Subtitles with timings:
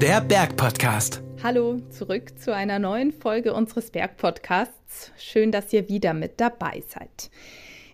[0.00, 1.22] Der Bergpodcast.
[1.44, 5.12] Hallo, zurück zu einer neuen Folge unseres Bergpodcasts.
[5.16, 7.30] Schön, dass ihr wieder mit dabei seid.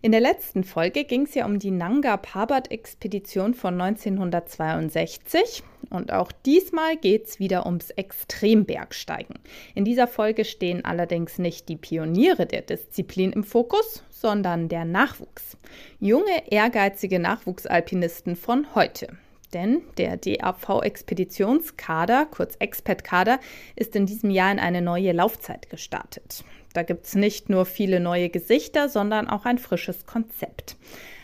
[0.00, 6.30] In der letzten Folge ging es ja um die Nanga Parbat-Expedition von 1962 und auch
[6.30, 9.40] diesmal geht es wieder ums Extrembergsteigen.
[9.75, 15.57] In dieser Folge stehen allerdings nicht die Pioniere der Disziplin im Fokus, sondern der Nachwuchs.
[15.99, 19.08] Junge, ehrgeizige Nachwuchsalpinisten von heute.
[19.53, 23.40] Denn der DAV-Expeditionskader, kurz Expat-Kader,
[23.75, 26.44] ist in diesem Jahr in eine neue Laufzeit gestartet.
[26.72, 30.76] Da gibt es nicht nur viele neue Gesichter, sondern auch ein frisches Konzept.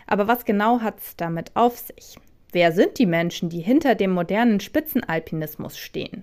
[0.06, 2.16] Aber was genau hat es damit auf sich?
[2.52, 6.22] Wer sind die Menschen, die hinter dem modernen Spitzenalpinismus stehen?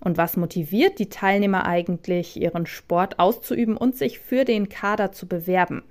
[0.00, 5.28] Und was motiviert die Teilnehmer eigentlich, ihren Sport auszuüben und sich für den Kader zu
[5.28, 5.84] bewerben?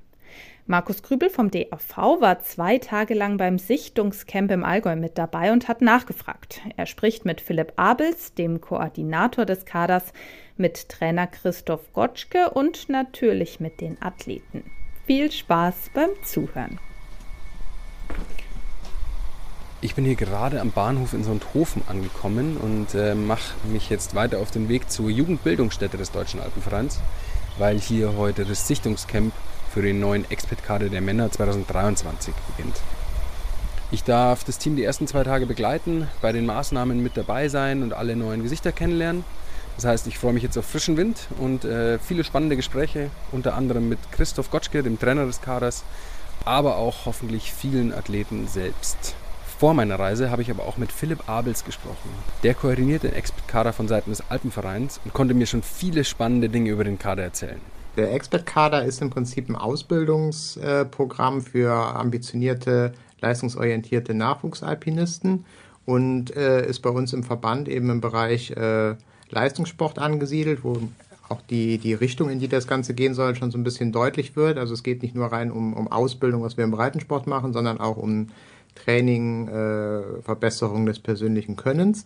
[0.68, 5.68] Markus Grübel vom DAV war zwei Tage lang beim Sichtungscamp im Allgäu mit dabei und
[5.68, 6.62] hat nachgefragt.
[6.78, 10.13] Er spricht mit Philipp Abels, dem Koordinator des Kaders,
[10.62, 14.63] mit Trainer Christoph Gotschke und natürlich mit den Athleten.
[15.05, 16.79] Viel Spaß beim Zuhören.
[19.82, 24.37] Ich bin hier gerade am Bahnhof in Sonthofen angekommen und äh, mache mich jetzt weiter
[24.37, 26.99] auf den Weg zur Jugendbildungsstätte des Deutschen Alpenvereins,
[27.57, 29.34] weil hier heute das Sichtungscamp
[29.73, 32.79] für den neuen Expert-Kader der Männer 2023 beginnt.
[33.89, 37.82] Ich darf das Team die ersten zwei Tage begleiten, bei den Maßnahmen mit dabei sein
[37.82, 39.23] und alle neuen Gesichter kennenlernen.
[39.76, 43.55] Das heißt, ich freue mich jetzt auf frischen Wind und äh, viele spannende Gespräche, unter
[43.55, 45.84] anderem mit Christoph Gotschke, dem Trainer des Kaders,
[46.46, 49.16] aber auch hoffentlich vielen Athleten selbst.
[49.62, 52.10] Vor meiner Reise habe ich aber auch mit Philipp Abels gesprochen.
[52.41, 56.72] Der koordiniert den Expert-Kader von Seiten des Alpenvereins und konnte mir schon viele spannende Dinge
[56.72, 57.62] über den Kader erzählen.
[57.96, 65.46] Der Expert-Kader ist im Prinzip ein Ausbildungsprogramm für ambitionierte, leistungsorientierte Nachwuchsalpinisten
[65.85, 68.96] und äh, ist bei uns im Verband eben im Bereich äh,
[69.31, 70.78] Leistungssport angesiedelt, wo
[71.29, 74.35] auch die, die Richtung, in die das Ganze gehen soll, schon so ein bisschen deutlich
[74.35, 74.57] wird.
[74.57, 77.79] Also es geht nicht nur rein um, um Ausbildung, was wir im Breitensport machen, sondern
[77.79, 78.28] auch um
[78.75, 82.06] Training, äh, Verbesserung des persönlichen Könnens.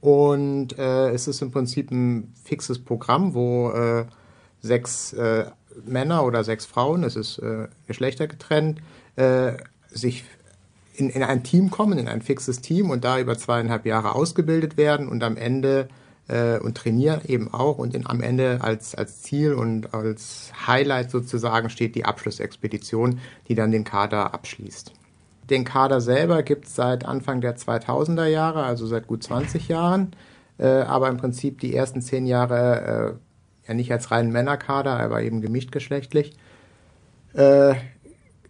[0.00, 4.04] Und äh, es ist im Prinzip ein fixes Programm, wo äh,
[4.60, 5.46] sechs äh,
[5.86, 8.80] Männer oder sechs Frauen, es ist äh, geschlechtergetrennt,
[9.16, 9.52] äh,
[9.90, 10.24] sich
[10.94, 14.76] in, in ein Team kommen, in ein fixes Team und da über zweieinhalb Jahre ausgebildet
[14.76, 15.88] werden und am Ende
[16.28, 21.10] äh, und trainieren eben auch und in, am Ende als, als Ziel und als Highlight
[21.10, 24.92] sozusagen steht die Abschlussexpedition, die dann den Kader abschließt.
[25.50, 30.12] Den Kader selber gibt es seit Anfang der 2000er Jahre, also seit gut 20 Jahren.
[30.58, 33.18] Äh, aber im Prinzip die ersten zehn Jahre
[33.66, 36.36] äh, ja nicht als reinen Männerkader, aber eben gemischt geschlechtlich.
[37.34, 37.74] Äh,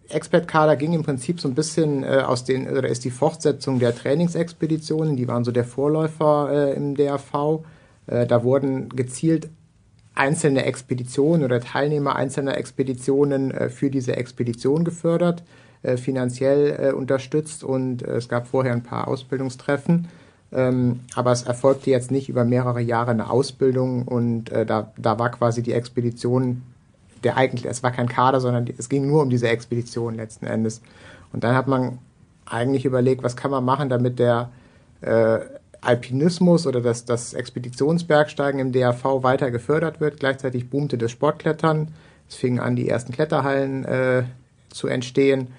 [0.09, 3.95] Expert-Kader ging im Prinzip so ein bisschen äh, aus den, oder ist die Fortsetzung der
[3.95, 7.63] Trainingsexpeditionen, die waren so der Vorläufer äh, im DRV.
[8.07, 9.49] Äh, da wurden gezielt
[10.13, 15.43] einzelne Expeditionen oder Teilnehmer einzelner Expeditionen äh, für diese Expedition gefördert.
[15.85, 20.07] Äh, finanziell äh, unterstützt und äh, es gab vorher ein paar Ausbildungstreffen.
[20.51, 25.19] Ähm, aber es erfolgte jetzt nicht über mehrere Jahre eine Ausbildung und äh, da, da
[25.19, 26.63] war quasi die Expedition,
[27.23, 30.81] der eigentlich, es war kein Kader, sondern es ging nur um diese Expedition letzten Endes.
[31.33, 31.99] Und dann hat man
[32.45, 34.49] eigentlich überlegt, was kann man machen, damit der
[35.01, 35.39] äh,
[35.81, 40.19] Alpinismus oder das, das Expeditionsbergsteigen im DAV weiter gefördert wird.
[40.19, 41.89] Gleichzeitig boomte das Sportklettern.
[42.27, 44.23] Es fingen an, die ersten Kletterhallen äh,
[44.69, 45.49] zu entstehen.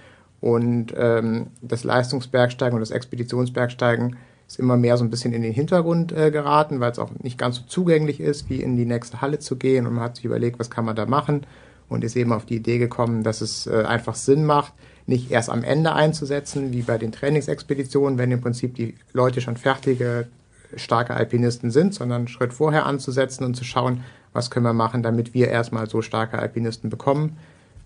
[0.41, 4.17] Und ähm, das Leistungsbergsteigen und das Expeditionsbergsteigen
[4.49, 7.39] ist immer mehr so ein bisschen in den Hintergrund äh, geraten, weil es auch nicht
[7.39, 9.87] ganz so zugänglich ist, wie in die nächste Halle zu gehen.
[9.87, 11.47] Und man hat sich überlegt, was kann man da machen
[11.89, 14.73] und ist eben auf die Idee gekommen, dass es äh, einfach Sinn macht,
[15.07, 19.57] nicht erst am Ende einzusetzen, wie bei den Trainingsexpeditionen, wenn im Prinzip die Leute schon
[19.57, 20.27] fertige,
[20.75, 24.03] starke Alpinisten sind, sondern einen Schritt vorher anzusetzen und zu schauen,
[24.33, 27.39] was können wir machen, damit wir erstmal so starke Alpinisten bekommen,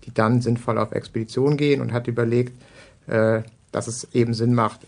[0.05, 2.53] die dann sinnvoll auf Expedition gehen und hat überlegt,
[3.07, 3.41] äh,
[3.71, 4.81] dass es eben Sinn macht,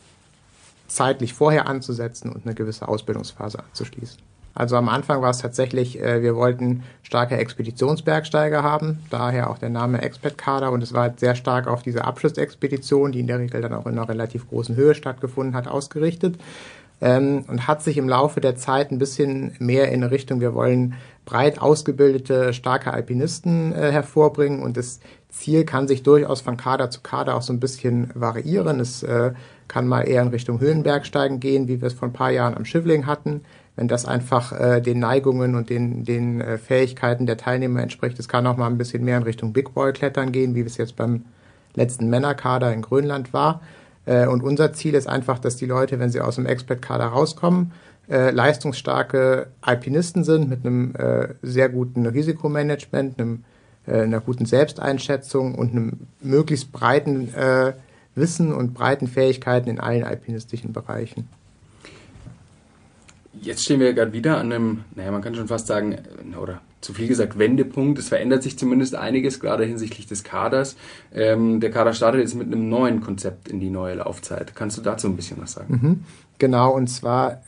[0.87, 4.19] zeitlich vorher anzusetzen und eine gewisse Ausbildungsphase anzuschließen.
[4.55, 9.69] Also am Anfang war es tatsächlich, äh, wir wollten starke Expeditionsbergsteiger haben, daher auch der
[9.69, 13.61] Name Expert-Kader und es war halt sehr stark auf diese Abschlussexpedition, die in der Regel
[13.61, 16.37] dann auch in einer relativ großen Höhe stattgefunden hat, ausgerichtet
[17.01, 20.95] ähm, und hat sich im Laufe der Zeit ein bisschen mehr in Richtung, wir wollen
[21.25, 27.01] breit ausgebildete, starke Alpinisten äh, hervorbringen und das Ziel kann sich durchaus von Kader zu
[27.01, 28.79] Kader auch so ein bisschen variieren.
[28.79, 29.33] Es äh,
[29.67, 32.65] kann mal eher in Richtung Höhenbergsteigen gehen, wie wir es vor ein paar Jahren am
[32.65, 33.41] Schiffling hatten.
[33.75, 38.27] Wenn das einfach äh, den Neigungen und den, den äh, Fähigkeiten der Teilnehmer entspricht, es
[38.27, 40.95] kann auch mal ein bisschen mehr in Richtung Big Boy Klettern gehen, wie es jetzt
[40.95, 41.25] beim
[41.73, 43.61] letzten Männerkader in Grönland war.
[44.05, 47.71] Äh, und unser Ziel ist einfach, dass die Leute, wenn sie aus dem Expert-Kader rauskommen,
[48.09, 53.43] äh, leistungsstarke Alpinisten sind mit einem äh, sehr guten Risikomanagement, einem,
[53.87, 57.73] äh, einer guten Selbsteinschätzung und einem möglichst breiten äh,
[58.15, 61.27] Wissen und breiten Fähigkeiten in allen alpinistischen Bereichen.
[63.41, 65.97] Jetzt stehen wir gerade wieder an einem, naja, man kann schon fast sagen,
[66.39, 67.97] oder zu viel gesagt, Wendepunkt.
[67.97, 70.75] Es verändert sich zumindest einiges, gerade hinsichtlich des Kaders.
[71.13, 74.55] Ähm, der Kader startet jetzt mit einem neuen Konzept in die neue Laufzeit.
[74.55, 75.79] Kannst du dazu ein bisschen was sagen?
[75.81, 76.03] Mhm.
[76.37, 77.41] Genau, und zwar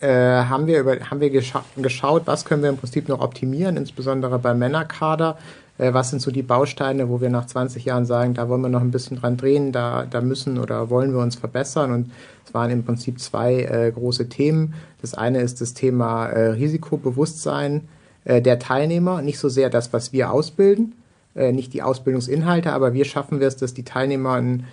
[0.00, 3.76] äh, haben wir, über, haben wir gescha geschaut, was können wir im Prinzip noch optimieren,
[3.76, 5.38] insbesondere beim Männerkader.
[5.80, 8.68] Äh, was sind so die Bausteine, wo wir nach 20 Jahren sagen, da wollen wir
[8.68, 11.92] noch ein bisschen dran drehen, da, da müssen oder wollen wir uns verbessern.
[11.92, 12.12] Und
[12.46, 14.74] es waren im Prinzip zwei äh, große Themen.
[15.00, 17.88] Das eine ist das Thema äh, Risikobewusstsein
[18.24, 20.92] äh, der Teilnehmer, nicht so sehr das, was wir ausbilden,
[21.34, 24.66] äh, nicht die Ausbildungsinhalte, aber wir schaffen wir es, dass die Teilnehmer ein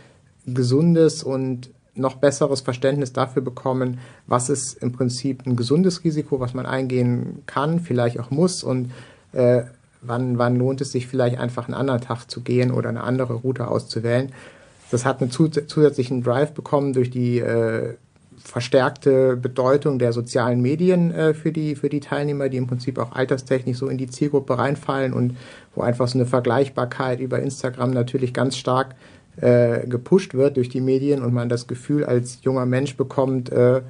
[0.45, 6.53] gesundes und noch besseres Verständnis dafür bekommen, was ist im Prinzip ein gesundes Risiko, was
[6.53, 8.91] man eingehen kann, vielleicht auch muss und
[9.33, 9.63] äh,
[10.07, 13.33] wann, wann lohnt es sich vielleicht einfach einen anderen Tag zu gehen oder eine andere
[13.33, 14.31] Route auszuwählen.
[14.91, 17.95] Das hat einen zusätzlichen Drive bekommen durch die äh,
[18.37, 23.11] verstärkte Bedeutung der sozialen Medien äh, für, die, für die Teilnehmer, die im Prinzip auch
[23.11, 25.35] alterstechnisch so in die Zielgruppe reinfallen und
[25.75, 28.95] wo einfach so eine Vergleichbarkeit über Instagram natürlich ganz stark
[29.41, 33.81] äh, gepusht wird durch die Medien und man das Gefühl als junger Mensch bekommt, äh,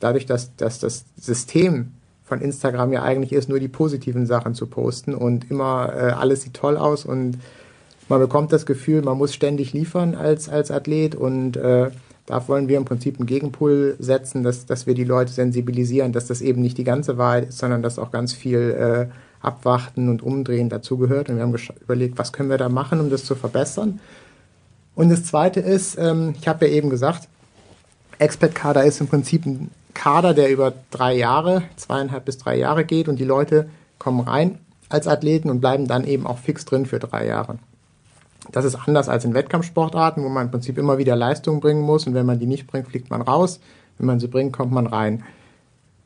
[0.00, 1.92] dadurch, dass, dass das System
[2.32, 6.40] von Instagram ja eigentlich ist, nur die positiven Sachen zu posten und immer äh, alles
[6.40, 7.36] sieht toll aus und
[8.08, 11.90] man bekommt das Gefühl, man muss ständig liefern als, als Athlet und äh,
[12.24, 16.26] da wollen wir im Prinzip einen Gegenpol setzen, dass, dass wir die Leute sensibilisieren, dass
[16.26, 20.22] das eben nicht die ganze Wahrheit ist, sondern dass auch ganz viel äh, Abwarten und
[20.22, 21.28] Umdrehen dazugehört.
[21.28, 24.00] Und wir haben überlegt, was können wir da machen, um das zu verbessern.
[24.94, 27.28] Und das Zweite ist, ähm, ich habe ja eben gesagt,
[28.18, 33.08] Expert-Kader ist im Prinzip ein Kader, der über drei Jahre, zweieinhalb bis drei Jahre geht
[33.08, 33.68] und die Leute
[33.98, 34.58] kommen rein
[34.88, 37.58] als Athleten und bleiben dann eben auch fix drin für drei Jahre.
[38.50, 42.06] Das ist anders als in Wettkampfsportarten, wo man im Prinzip immer wieder Leistung bringen muss
[42.06, 43.60] und wenn man die nicht bringt, fliegt man raus.
[43.98, 45.22] Wenn man sie bringt, kommt man rein.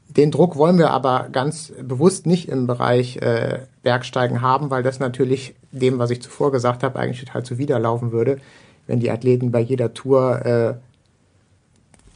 [0.08, 4.98] Den Druck wollen wir aber ganz bewusst nicht im Bereich äh, Bergsteigen haben, weil das
[4.98, 8.38] natürlich dem, was ich zuvor gesagt habe, eigentlich total zuwiderlaufen würde,
[8.86, 10.74] wenn die Athleten bei jeder Tour äh,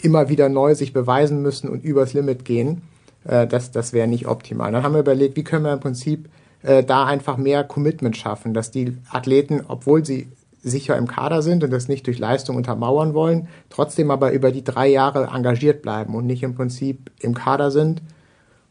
[0.04, 2.82] immer wieder neu sich beweisen müssen und übers Limit gehen.
[3.24, 4.72] Äh, das das wäre nicht optimal.
[4.72, 6.28] Dann haben wir überlegt, wie können wir im Prinzip
[6.62, 10.28] äh, da einfach mehr Commitment schaffen, dass die Athleten, obwohl sie
[10.62, 14.64] sicher im Kader sind und das nicht durch Leistung untermauern wollen, trotzdem aber über die
[14.64, 18.02] drei Jahre engagiert bleiben und nicht im Prinzip im Kader sind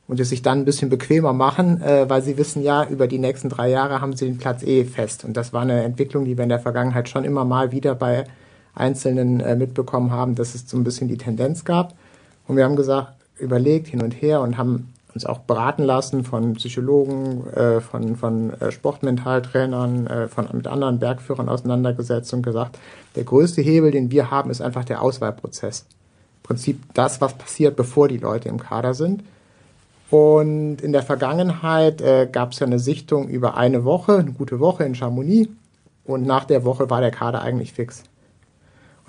[0.07, 3.19] und es sich dann ein bisschen bequemer machen, äh, weil sie wissen ja, über die
[3.19, 5.23] nächsten drei Jahre haben sie den Platz eh fest.
[5.23, 8.25] Und das war eine Entwicklung, die wir in der Vergangenheit schon immer mal wieder bei
[8.79, 11.93] Einzelnen äh, mitbekommen haben, dass es so ein bisschen die Tendenz gab.
[12.47, 16.53] Und wir haben gesagt, überlegt hin und her und haben uns auch beraten lassen von
[16.53, 22.77] Psychologen, äh, von, von äh, Sportmentaltrainern, äh, von, mit anderen Bergführern auseinandergesetzt und gesagt,
[23.15, 25.81] der größte Hebel, den wir haben, ist einfach der Auswahlprozess.
[25.81, 29.23] Im Prinzip das, was passiert, bevor die Leute im Kader sind.
[30.09, 34.59] Und in der Vergangenheit äh, gab es ja eine Sichtung über eine Woche, eine gute
[34.59, 35.49] Woche in Chamonix.
[36.05, 38.03] Und nach der Woche war der Kader eigentlich fix.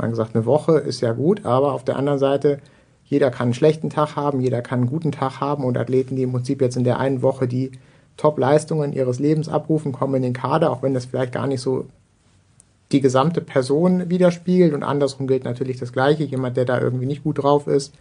[0.01, 2.59] Dann gesagt, eine Woche ist ja gut, aber auf der anderen Seite
[3.05, 6.23] jeder kann einen schlechten Tag haben, jeder kann einen guten Tag haben und Athleten, die
[6.23, 7.73] im Prinzip jetzt in der einen Woche die
[8.17, 11.87] Top-Leistungen ihres Lebens abrufen, kommen in den Kader, auch wenn das vielleicht gar nicht so
[12.93, 16.25] die gesamte Person widerspiegelt und andersrum gilt natürlich das Gleiche.
[16.25, 17.95] Jemand, der da irgendwie nicht gut drauf ist,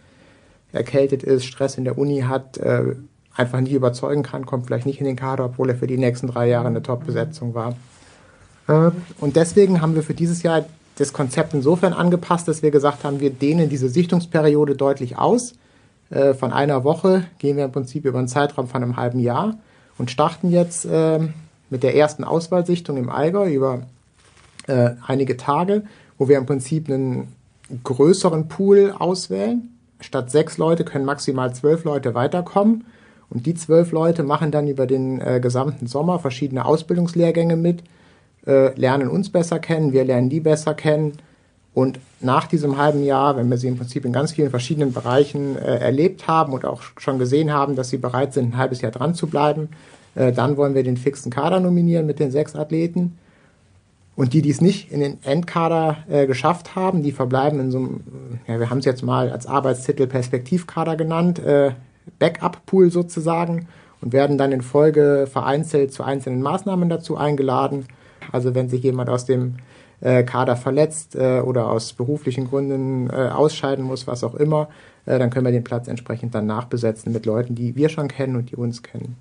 [0.72, 2.94] erkältet ist, Stress in der Uni hat, äh,
[3.34, 6.26] einfach nicht überzeugen kann, kommt vielleicht nicht in den Kader, obwohl er für die nächsten
[6.26, 7.74] drei Jahre eine Top-Besetzung war.
[8.68, 10.64] Äh, und deswegen haben wir für dieses Jahr
[11.00, 15.54] das Konzept insofern angepasst, dass wir gesagt haben, wir dehnen diese Sichtungsperiode deutlich aus.
[16.10, 19.56] Äh, von einer Woche gehen wir im Prinzip über einen Zeitraum von einem halben Jahr
[19.96, 21.20] und starten jetzt äh,
[21.70, 23.82] mit der ersten Auswahlsichtung im Allgäu über
[24.66, 25.84] äh, einige Tage,
[26.18, 27.34] wo wir im Prinzip einen
[27.82, 29.70] größeren Pool auswählen.
[30.00, 32.84] Statt sechs Leute können maximal zwölf Leute weiterkommen.
[33.30, 37.84] Und die zwölf Leute machen dann über den äh, gesamten Sommer verschiedene Ausbildungslehrgänge mit,
[38.46, 41.14] äh, lernen uns besser kennen, wir lernen die besser kennen.
[41.72, 45.56] Und nach diesem halben Jahr, wenn wir sie im Prinzip in ganz vielen verschiedenen Bereichen
[45.56, 48.92] äh, erlebt haben und auch schon gesehen haben, dass sie bereit sind, ein halbes Jahr
[48.92, 49.68] dran zu bleiben,
[50.14, 53.18] äh, dann wollen wir den fixen Kader nominieren mit den sechs Athleten.
[54.16, 57.78] Und die, die es nicht in den Endkader äh, geschafft haben, die verbleiben in so
[57.78, 58.00] einem,
[58.46, 61.70] ja, wir haben es jetzt mal als Arbeitstitel Perspektivkader genannt, äh,
[62.18, 63.68] Backup-Pool sozusagen
[64.00, 67.86] und werden dann in Folge vereinzelt zu einzelnen Maßnahmen dazu eingeladen.
[68.32, 69.56] Also wenn sich jemand aus dem
[70.00, 74.68] äh, Kader verletzt äh, oder aus beruflichen Gründen äh, ausscheiden muss, was auch immer,
[75.06, 78.36] äh, dann können wir den Platz entsprechend dann nachbesetzen mit Leuten, die wir schon kennen
[78.36, 79.16] und die uns kennen.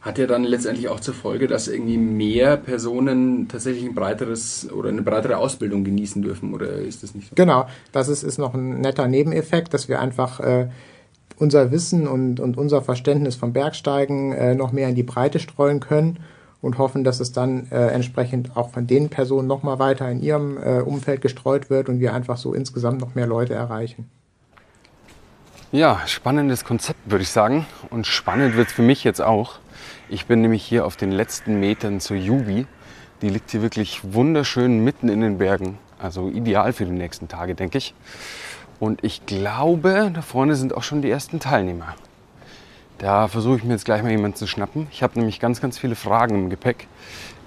[0.00, 4.88] Hat ja dann letztendlich auch zur Folge, dass irgendwie mehr Personen tatsächlich ein breiteres oder
[4.88, 7.34] eine breitere Ausbildung genießen dürfen, oder ist das nicht so?
[7.34, 10.68] Genau, das ist, ist noch ein netter Nebeneffekt, dass wir einfach äh,
[11.36, 15.80] unser Wissen und, und unser Verständnis vom Bergsteigen äh, noch mehr in die Breite streuen
[15.80, 16.18] können
[16.62, 20.58] und hoffen, dass es dann äh, entsprechend auch von den Personen nochmal weiter in ihrem
[20.58, 24.10] äh, Umfeld gestreut wird und wir einfach so insgesamt noch mehr Leute erreichen.
[25.72, 27.64] Ja, spannendes Konzept, würde ich sagen.
[27.90, 29.60] Und spannend wird es für mich jetzt auch.
[30.08, 32.66] Ich bin nämlich hier auf den letzten Metern zur Jubi.
[33.22, 35.78] Die liegt hier wirklich wunderschön mitten in den Bergen.
[35.98, 37.94] Also ideal für die nächsten Tage, denke ich.
[38.80, 41.94] Und ich glaube, da vorne sind auch schon die ersten Teilnehmer.
[43.00, 44.86] Da versuche ich mir jetzt gleich mal jemanden zu schnappen.
[44.92, 46.86] Ich habe nämlich ganz, ganz viele Fragen im Gepäck.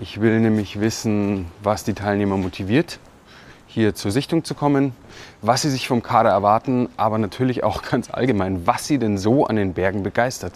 [0.01, 2.97] Ich will nämlich wissen, was die Teilnehmer motiviert,
[3.67, 4.95] hier zur Sichtung zu kommen,
[5.43, 9.45] was sie sich vom Kader erwarten, aber natürlich auch ganz allgemein, was sie denn so
[9.45, 10.53] an den Bergen begeistert.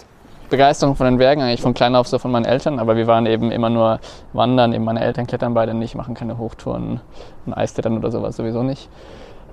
[0.50, 3.26] Begeisterung von den Bergen, eigentlich von klein auf so von meinen Eltern, aber wir waren
[3.26, 4.00] eben immer nur
[4.32, 7.00] wandern, eben meine Eltern klettern beide nicht, machen keine Hochtouren
[7.46, 8.88] und Eisklettern oder sowas sowieso nicht.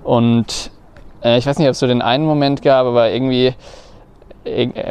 [0.02, 0.72] Und
[1.22, 3.54] äh, ich weiß nicht, ob es so den einen Moment gab, aber irgendwie,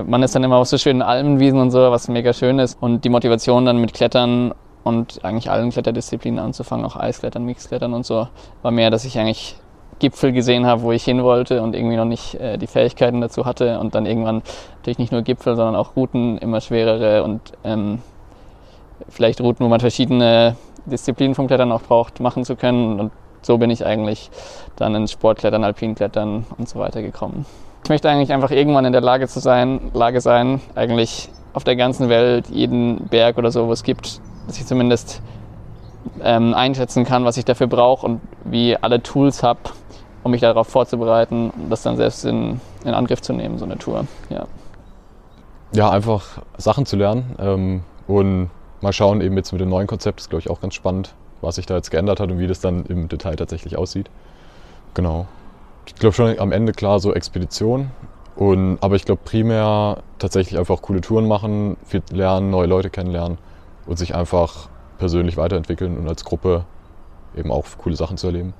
[0.05, 2.77] man ist dann immer auf so schönen Almenwiesen und so, was mega schön ist.
[2.81, 8.05] Und die Motivation dann mit Klettern und eigentlich allen Kletterdisziplinen anzufangen, auch Eisklettern, Mixklettern und
[8.05, 8.27] so,
[8.61, 9.55] war mehr, dass ich eigentlich
[9.99, 13.45] Gipfel gesehen habe, wo ich hin wollte und irgendwie noch nicht äh, die Fähigkeiten dazu
[13.45, 14.43] hatte und dann irgendwann
[14.77, 17.99] natürlich nicht nur Gipfel, sondern auch Routen immer schwerere und ähm,
[19.09, 23.57] vielleicht Routen, wo man verschiedene Disziplinen vom Klettern auch braucht, machen zu können und so
[23.57, 24.29] bin ich eigentlich
[24.75, 27.45] dann ins Sportklettern, Alpinklettern und so weiter gekommen.
[27.85, 31.75] Ich möchte eigentlich einfach irgendwann in der Lage zu sein, Lage sein, eigentlich auf der
[31.75, 35.21] ganzen Welt jeden Berg oder so, wo es gibt, dass ich zumindest
[36.23, 39.59] ähm, einschätzen kann, was ich dafür brauche und wie alle Tools habe,
[40.23, 43.77] um mich darauf vorzubereiten und das dann selbst in, in Angriff zu nehmen, so eine
[43.77, 44.07] Tour.
[44.31, 44.47] Ja,
[45.71, 48.49] ja einfach Sachen zu lernen ähm, und
[48.81, 51.57] mal schauen, eben jetzt mit dem neuen Konzept, ist glaube ich auch ganz spannend, was
[51.57, 54.09] sich da jetzt geändert hat und wie das dann im Detail tatsächlich aussieht.
[54.95, 55.27] Genau.
[55.87, 57.91] Ich glaube schon am Ende klar so Expedition.
[58.35, 63.37] Und, aber ich glaube primär tatsächlich einfach coole Touren machen, viel lernen, neue Leute kennenlernen
[63.85, 66.65] und sich einfach persönlich weiterentwickeln und als Gruppe
[67.35, 68.53] eben auch coole Sachen zu erleben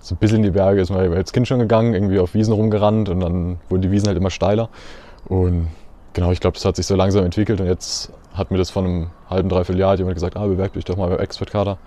[0.00, 2.52] so ein bisschen in die Berge ist man als Kind schon gegangen, irgendwie auf Wiesen
[2.54, 4.68] rumgerannt und dann wurden die Wiesen halt immer steiler.
[5.26, 5.68] Und
[6.12, 8.84] genau, ich glaube, das hat sich so langsam entwickelt und jetzt hat mir das von
[8.84, 11.78] einem halben, dreiviertel Jahr jemand gesagt, ah, bewerb dich doch mal beim Expert-Kader.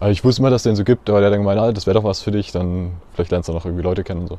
[0.00, 1.72] Also ich wusste immer, dass es den so gibt, aber der hat dann gemeint, ah,
[1.72, 4.28] das wäre doch was für dich, dann vielleicht lernst du noch irgendwie Leute kennen und
[4.28, 4.38] so.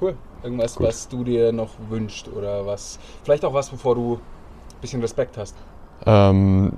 [0.00, 0.16] Cool.
[0.42, 0.86] Irgendwas, Gut.
[0.86, 5.36] was du dir noch wünschst oder was, vielleicht auch was, bevor du ein bisschen Respekt
[5.36, 5.54] hast.
[6.06, 6.72] Ähm,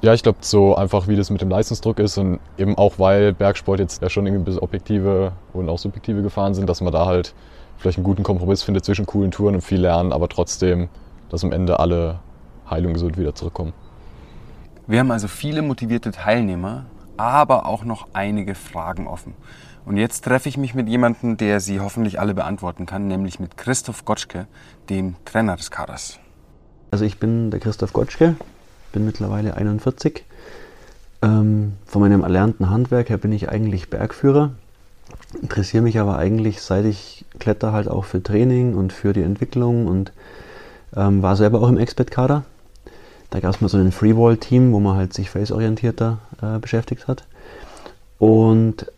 [0.00, 3.34] ja, ich glaube so einfach, wie das mit dem Leistungsdruck ist und eben auch, weil
[3.34, 6.94] Bergsport jetzt ja schon irgendwie ein bisschen objektive und auch subjektive Gefahren sind, dass man
[6.94, 7.34] da halt
[7.76, 10.88] vielleicht einen guten Kompromiss findet zwischen coolen Touren und viel Lernen, aber trotzdem,
[11.28, 12.20] dass am Ende alle
[12.70, 13.74] heil und gesund wieder zurückkommen.
[14.86, 16.86] Wir haben also viele motivierte Teilnehmer,
[17.18, 19.34] aber auch noch einige Fragen offen.
[19.84, 23.56] Und jetzt treffe ich mich mit jemandem, der sie hoffentlich alle beantworten kann, nämlich mit
[23.56, 24.46] Christoph Gotschke,
[24.90, 26.18] dem Trainer des Kaders.
[26.90, 28.36] Also ich bin der Christoph Gotschke,
[28.92, 30.24] bin mittlerweile 41.
[31.22, 34.52] Ähm, von meinem erlernten Handwerk her bin ich eigentlich Bergführer,
[35.42, 39.86] interessiere mich aber eigentlich, seit ich kletter, halt auch für Training und für die Entwicklung
[39.86, 40.12] und
[40.96, 42.44] ähm, war selber auch im Expert-Kader.
[43.30, 47.24] Da gab es mal so ein Freewall-Team, wo man halt sich face-orientierter äh, beschäftigt hat.
[48.18, 48.90] Und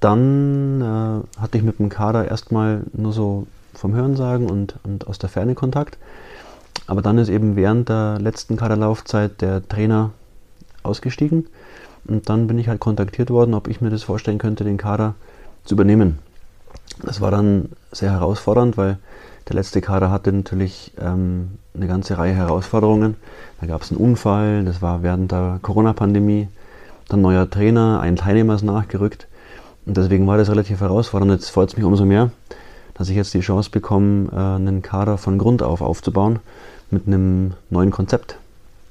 [0.00, 5.18] dann äh, hatte ich mit dem Kader erstmal nur so vom Hörensagen und, und aus
[5.18, 5.98] der Ferne Kontakt.
[6.86, 10.10] Aber dann ist eben während der letzten Kaderlaufzeit der Trainer
[10.82, 11.46] ausgestiegen.
[12.06, 15.14] Und dann bin ich halt kontaktiert worden, ob ich mir das vorstellen könnte, den Kader
[15.64, 16.18] zu übernehmen.
[17.02, 18.98] Das war dann sehr herausfordernd, weil
[19.48, 23.16] der letzte Kader hatte natürlich ähm, eine ganze Reihe Herausforderungen.
[23.60, 26.48] Da gab es einen Unfall, das war während der Corona-Pandemie.
[27.08, 29.26] Dann neuer Trainer, ein Teilnehmer ist nachgerückt.
[29.86, 31.32] Und deswegen war das relativ herausfordernd.
[31.32, 32.30] Jetzt freut es mich umso mehr,
[32.94, 36.38] dass ich jetzt die Chance bekomme, äh, einen Kader von Grund auf aufzubauen
[36.90, 38.36] mit einem neuen Konzept.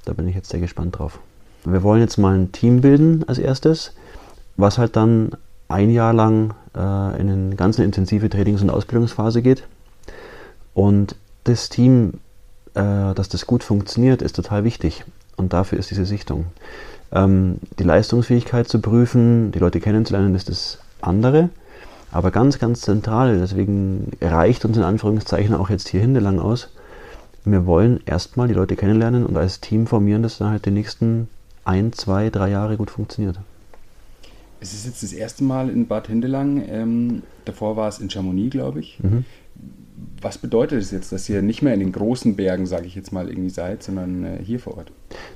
[0.06, 1.20] Da bin ich jetzt sehr gespannt drauf.
[1.64, 3.94] Wir wollen jetzt mal ein Team bilden als erstes,
[4.58, 5.32] was halt dann
[5.70, 9.64] ein Jahr lang äh, in eine ganz intensive Trainings- und Ausbildungsphase geht.
[10.74, 12.16] Und das Team,
[12.76, 15.06] äh, dass das gut funktioniert, ist total wichtig.
[15.38, 16.46] Und dafür ist diese Sichtung.
[17.12, 21.50] Ähm, die Leistungsfähigkeit zu prüfen, die Leute kennenzulernen, ist das andere.
[22.12, 26.70] Aber ganz, ganz zentral, deswegen reicht uns in Anführungszeichen auch jetzt hier hintelang aus,
[27.44, 31.28] wir wollen erstmal die Leute kennenlernen und als Team formieren, dass dann halt die nächsten
[31.64, 33.40] ein, zwei, drei Jahre gut funktioniert.
[34.60, 36.64] Es ist jetzt das erste Mal in Bad Hindelang.
[36.70, 39.00] Ähm, davor war es in Chamonix, glaube ich.
[39.02, 39.26] Mhm.
[40.22, 43.12] Was bedeutet es jetzt, dass ihr nicht mehr in den großen Bergen, sage ich jetzt
[43.12, 44.92] mal, irgendwie seid, sondern äh, hier vor Ort?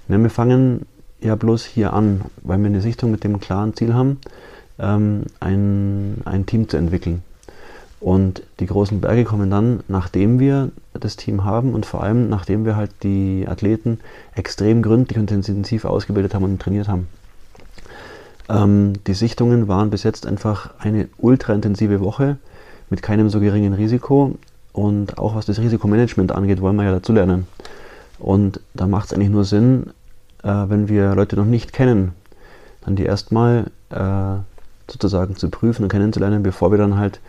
[0.08, 0.86] Na, wir fangen
[1.22, 4.20] ja bloß hier an, weil wir eine Sichtung mit dem klaren Ziel haben,
[4.78, 7.24] ähm, ein, ein Team zu entwickeln.
[8.00, 12.66] Und die großen Berge kommen dann, nachdem wir das Team haben und vor allem nachdem
[12.66, 14.00] wir halt die Athleten
[14.36, 17.08] extrem gründlich und intensiv ausgebildet haben und trainiert haben.
[18.48, 22.38] Ähm, die Sichtungen waren bis jetzt einfach eine ultra intensive Woche
[22.90, 24.36] mit keinem so geringen Risiko.
[24.74, 27.48] Und auch was das Risikomanagement angeht, wollen wir ja dazu lernen.
[28.20, 29.92] Und da macht es eigentlich nur Sinn,
[30.44, 32.14] äh, wenn wir Leute noch nicht kennen,
[32.82, 34.38] dann die erstmal äh,
[34.92, 37.20] sozusagen zu prüfen und kennenzulernen, bevor wir dann halt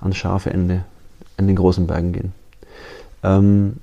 [0.00, 0.84] ans scharfe Ende
[1.36, 2.32] in den großen Bergen gehen.
[3.22, 3.74] Ähm,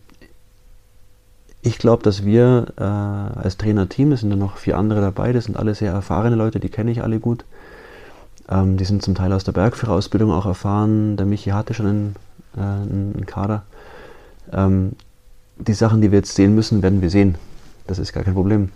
[1.62, 5.46] ich glaube, dass wir äh, als Trainerteam, es sind dann noch vier andere dabei, das
[5.46, 7.44] sind alle sehr erfahrene Leute, die kenne ich alle gut.
[8.50, 11.18] Ähm, die sind zum Teil aus der Bergführerausbildung auch erfahren.
[11.18, 12.16] Der Michi hatte schon einen,
[12.56, 13.64] äh, einen Kader.
[14.52, 14.94] Ähm,
[15.58, 17.36] die Sachen, die wir jetzt sehen müssen, werden wir sehen.
[17.88, 18.70] Das ist gar kein Problem.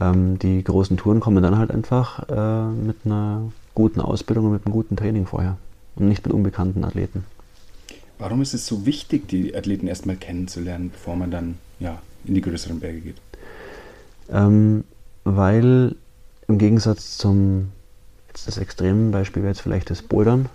[0.00, 4.66] Ähm, die großen Touren kommen dann halt einfach äh, mit einer guten Ausbildung und mit
[4.66, 5.56] einem guten Training vorher
[5.96, 7.24] und nicht mit unbekannten Athleten.
[8.18, 12.42] Warum ist es so wichtig, die Athleten erstmal kennenzulernen, bevor man dann ja, in die
[12.42, 13.16] größeren Berge geht?
[14.30, 14.84] Ähm,
[15.24, 15.96] weil
[16.46, 17.68] im Gegensatz zum,
[18.30, 20.48] jetzt das extreme Beispiel wäre jetzt vielleicht das Bouldern,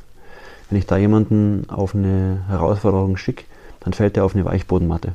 [0.69, 3.45] wenn ich da jemanden auf eine Herausforderung schicke,
[3.81, 5.13] dann fällt der auf eine Weichbodenmatte.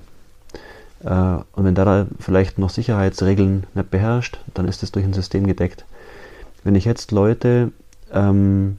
[1.04, 5.14] Äh, und wenn der da vielleicht noch Sicherheitsregeln nicht beherrscht, dann ist das durch ein
[5.14, 5.84] System gedeckt.
[6.62, 7.72] Wenn ich jetzt Leute
[8.12, 8.76] ähm,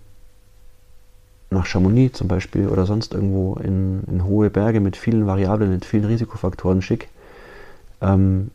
[1.50, 5.86] nach Chamonix zum Beispiel oder sonst irgendwo in, in hohe Berge mit vielen Variablen, mit
[5.86, 7.08] vielen Risikofaktoren schicke
[8.02, 8.52] ähm,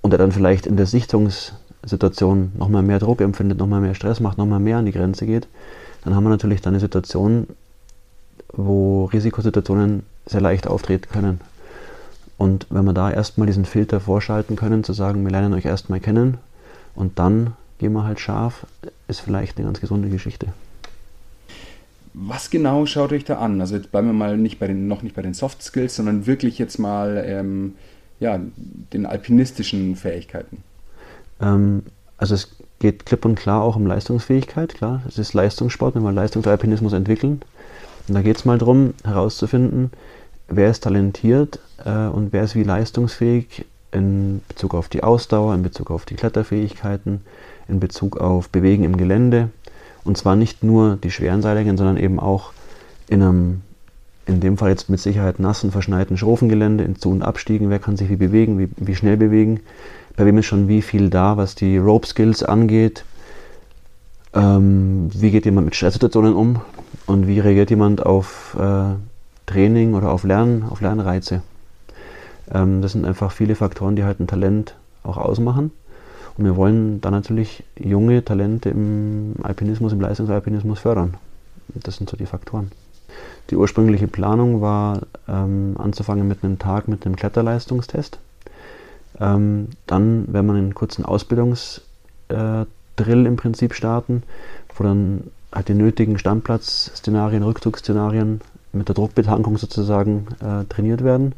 [0.00, 0.86] und er dann vielleicht in der
[1.84, 5.46] Sichtungssituation nochmal mehr Druck empfindet, nochmal mehr Stress macht, nochmal mehr an die Grenze geht,
[6.02, 7.46] dann haben wir natürlich dann eine Situation,
[8.52, 11.40] wo Risikosituationen sehr leicht auftreten können.
[12.36, 16.00] Und wenn wir da erstmal diesen Filter vorschalten können, zu sagen, wir lernen euch erstmal
[16.00, 16.38] kennen
[16.94, 18.66] und dann gehen wir halt scharf,
[19.08, 20.48] ist vielleicht eine ganz gesunde Geschichte.
[22.12, 23.60] Was genau schaut euch da an?
[23.60, 26.26] Also jetzt bleiben wir mal nicht bei den, noch nicht bei den Soft Skills, sondern
[26.26, 27.74] wirklich jetzt mal ähm,
[28.20, 28.40] ja,
[28.92, 30.62] den alpinistischen Fähigkeiten.
[31.40, 31.82] Ähm,
[32.16, 35.02] also es geht klipp und klar auch um Leistungsfähigkeit, klar.
[35.08, 37.42] Es ist Leistungssport, wenn wir Leistungsalpinismus entwickeln.
[38.08, 39.90] Und da geht es mal darum, herauszufinden,
[40.48, 45.62] wer ist talentiert äh, und wer ist wie leistungsfähig in Bezug auf die Ausdauer, in
[45.62, 47.22] Bezug auf die Kletterfähigkeiten,
[47.68, 49.48] in Bezug auf Bewegen im Gelände.
[50.04, 52.52] Und zwar nicht nur die schweren Seilingen, sondern eben auch
[53.08, 53.62] in einem,
[54.26, 57.96] in dem Fall jetzt mit Sicherheit nassen, verschneiten Schrofengelände, in Zu- und Abstiegen, wer kann
[57.96, 59.60] sich wie bewegen, wie, wie schnell bewegen,
[60.16, 63.04] bei wem ist schon wie viel da, was die Rope Skills angeht,
[64.32, 66.60] ähm, wie geht jemand mit Stresssituationen um
[67.06, 68.94] und wie reagiert jemand auf äh,
[69.46, 71.42] Training oder auf Lernen, auf Lernreize.
[72.52, 75.70] Ähm, das sind einfach viele Faktoren, die halt ein Talent auch ausmachen.
[76.36, 81.14] Und wir wollen dann natürlich junge Talente im Alpinismus, im Leistungsalpinismus fördern.
[81.68, 82.72] Das sind so die Faktoren.
[83.50, 88.18] Die ursprüngliche Planung war, ähm, anzufangen mit einem Tag mit einem Kletterleistungstest.
[89.20, 92.66] Ähm, dann werden wir einen kurzen Ausbildungsdrill
[92.98, 94.22] äh, im Prinzip starten,
[94.74, 98.40] wo dann halt die nötigen Standplatzszenarien, Rückzugsszenarien
[98.72, 101.32] mit der Druckbetankung sozusagen äh, trainiert werden,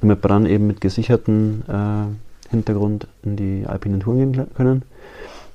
[0.00, 4.82] damit wir dann eben mit gesicherten äh, Hintergrund in die alpinen Touren gehen können.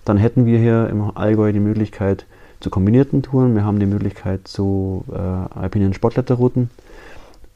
[0.05, 2.25] Dann hätten wir hier im Allgäu die Möglichkeit
[2.59, 3.55] zu kombinierten Touren.
[3.55, 6.69] Wir haben die Möglichkeit zu äh, alpinen Sportkletterrouten.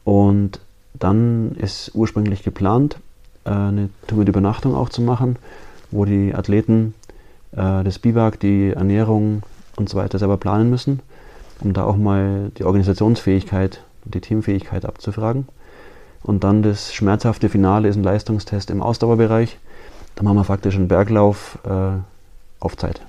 [0.03, 0.59] Und
[0.93, 2.97] dann ist ursprünglich geplant,
[3.51, 5.37] eine Tour mit Übernachtung auch zu machen,
[5.91, 6.93] wo die Athleten
[7.51, 9.43] äh, das Biwak, die Ernährung
[9.75, 11.01] und so weiter selber planen müssen
[11.59, 15.47] um da auch mal die Organisationsfähigkeit und die Teamfähigkeit abzufragen.
[16.23, 19.57] Und dann das schmerzhafte Finale ist ein Leistungstest im Ausdauerbereich.
[20.15, 21.99] Da machen wir faktisch einen Berglauf äh,
[22.59, 23.01] auf Zeit.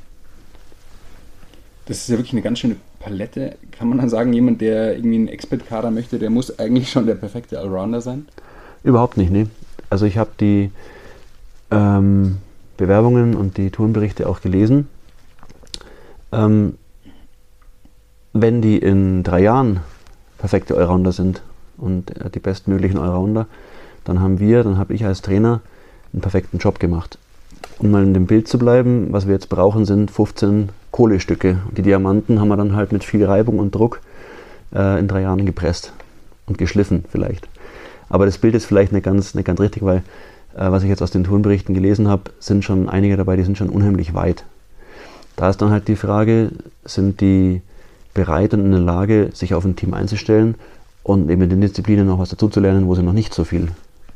[1.87, 3.57] Das ist ja wirklich eine ganz schöne Palette.
[3.72, 7.14] Kann man dann sagen, jemand, der irgendwie einen Expert-Kader möchte, der muss eigentlich schon der
[7.14, 8.29] perfekte Allrounder sein?
[8.85, 9.46] Überhaupt nicht, nee.
[9.90, 10.70] Also ich habe die
[11.70, 12.38] ähm,
[12.77, 14.88] Bewerbungen und die Tourenberichte auch gelesen.
[16.33, 16.74] Ähm,
[18.33, 19.81] wenn die in drei Jahren
[20.38, 21.42] perfekte Allrounder sind
[21.77, 23.46] und äh, die bestmöglichen Allrounder,
[24.05, 25.61] dann haben wir, dann habe ich als Trainer
[26.12, 27.18] einen perfekten Job gemacht.
[27.79, 31.59] Um mal in dem Bild zu bleiben, was wir jetzt brauchen, sind 15 Kohlestücke.
[31.77, 34.01] Die Diamanten haben wir dann halt mit viel Reibung und Druck
[34.74, 35.92] äh, in drei Jahren gepresst
[36.46, 37.48] und geschliffen vielleicht.
[38.09, 40.03] Aber das Bild ist vielleicht nicht ganz, nicht ganz richtig, weil
[40.57, 43.59] äh, was ich jetzt aus den Turnberichten gelesen habe, sind schon einige dabei, die sind
[43.59, 44.44] schon unheimlich weit.
[45.37, 46.51] Da ist dann halt die Frage,
[46.85, 47.62] sind die
[48.14, 50.57] bereit und in der Lage, sich auf ein Team einzustellen
[51.05, 53.68] und eben in den Disziplinen noch was dazuzulernen, wo sie noch nicht so viel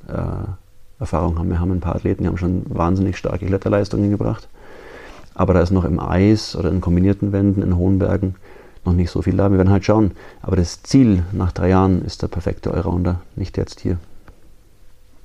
[0.09, 1.51] äh, Erfahrung haben.
[1.51, 4.49] Wir haben ein paar Athleten, die haben schon wahnsinnig starke Kletterleistungen gebracht.
[5.35, 8.35] Aber da ist noch im Eis oder in kombinierten Wänden, in hohen Bergen
[8.85, 9.51] noch nicht so viel da.
[9.51, 10.13] Wir werden halt schauen.
[10.41, 13.99] Aber das Ziel nach drei Jahren ist der perfekte Allrounder, nicht jetzt hier.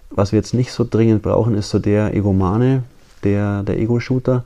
[0.09, 2.83] Was wir jetzt nicht so dringend brauchen, ist so der Egomane,
[3.23, 4.43] der, der Ego-Shooter,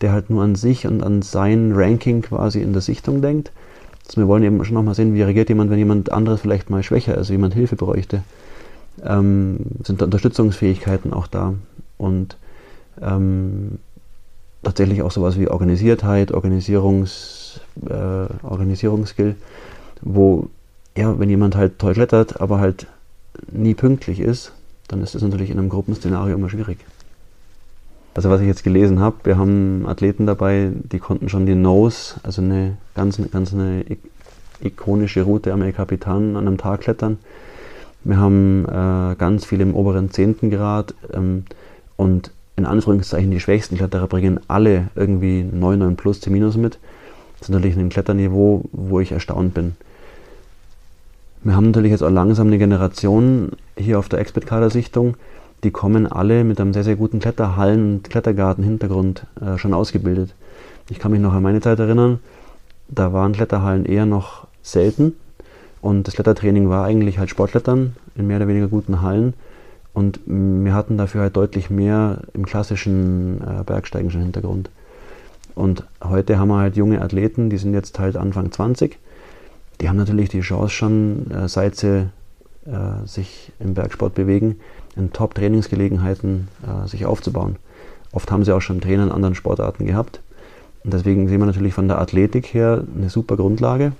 [0.00, 3.52] der halt nur an sich und an sein Ranking quasi in der Sichtung denkt.
[4.06, 6.82] Also wir wollen eben schon nochmal sehen, wie reagiert jemand, wenn jemand anderes vielleicht mal
[6.82, 8.22] schwächer ist, also jemand Hilfe bräuchte.
[9.04, 11.54] Ähm, sind Unterstützungsfähigkeiten auch da
[11.98, 12.36] und
[13.00, 13.78] ähm,
[14.66, 19.36] tatsächlich auch sowas wie Organisiertheit, Organisierungs, äh, Organisierungsskill,
[20.02, 20.48] wo
[20.96, 22.88] ja, wenn jemand halt toll klettert, aber halt
[23.52, 24.52] nie pünktlich ist,
[24.88, 26.78] dann ist das natürlich in einem Gruppenszenario immer schwierig.
[28.14, 32.14] Also was ich jetzt gelesen habe, wir haben Athleten dabei, die konnten schon die Nose,
[32.22, 33.84] also eine ganz, ganz eine
[34.60, 37.18] ikonische Route am El Capitan an einem Tag klettern.
[38.04, 40.50] Wir haben äh, ganz viele im oberen 10.
[40.50, 41.44] Grad ähm,
[41.96, 46.78] und in Anführungszeichen die schwächsten Kletterer bringen alle irgendwie 9, 9 plus, C minus mit.
[47.38, 49.76] Das ist natürlich ein Kletterniveau, wo ich erstaunt bin.
[51.42, 55.16] Wir haben natürlich jetzt auch langsam eine Generation hier auf der Expert-Kader-Sichtung,
[55.64, 60.34] die kommen alle mit einem sehr, sehr guten Kletterhallen- und Klettergarten-Hintergrund äh, schon ausgebildet.
[60.90, 62.20] Ich kann mich noch an meine Zeit erinnern,
[62.88, 65.12] da waren Kletterhallen eher noch selten
[65.82, 69.34] und das Klettertraining war eigentlich halt Sportklettern in mehr oder weniger guten Hallen
[69.96, 74.68] und wir hatten dafür halt deutlich mehr im klassischen äh, Bergsteigen schon Hintergrund.
[75.54, 78.98] Und heute haben wir halt junge Athleten, die sind jetzt halt Anfang 20.
[79.80, 82.10] Die haben natürlich die Chance schon, äh, seit sie
[82.66, 84.60] äh, sich im Bergsport bewegen,
[84.96, 87.56] in Top-Trainingsgelegenheiten äh, sich aufzubauen.
[88.12, 90.20] Oft haben sie auch schon Trainer in anderen Sportarten gehabt.
[90.84, 93.92] Und deswegen sehen wir natürlich von der Athletik her eine super Grundlage.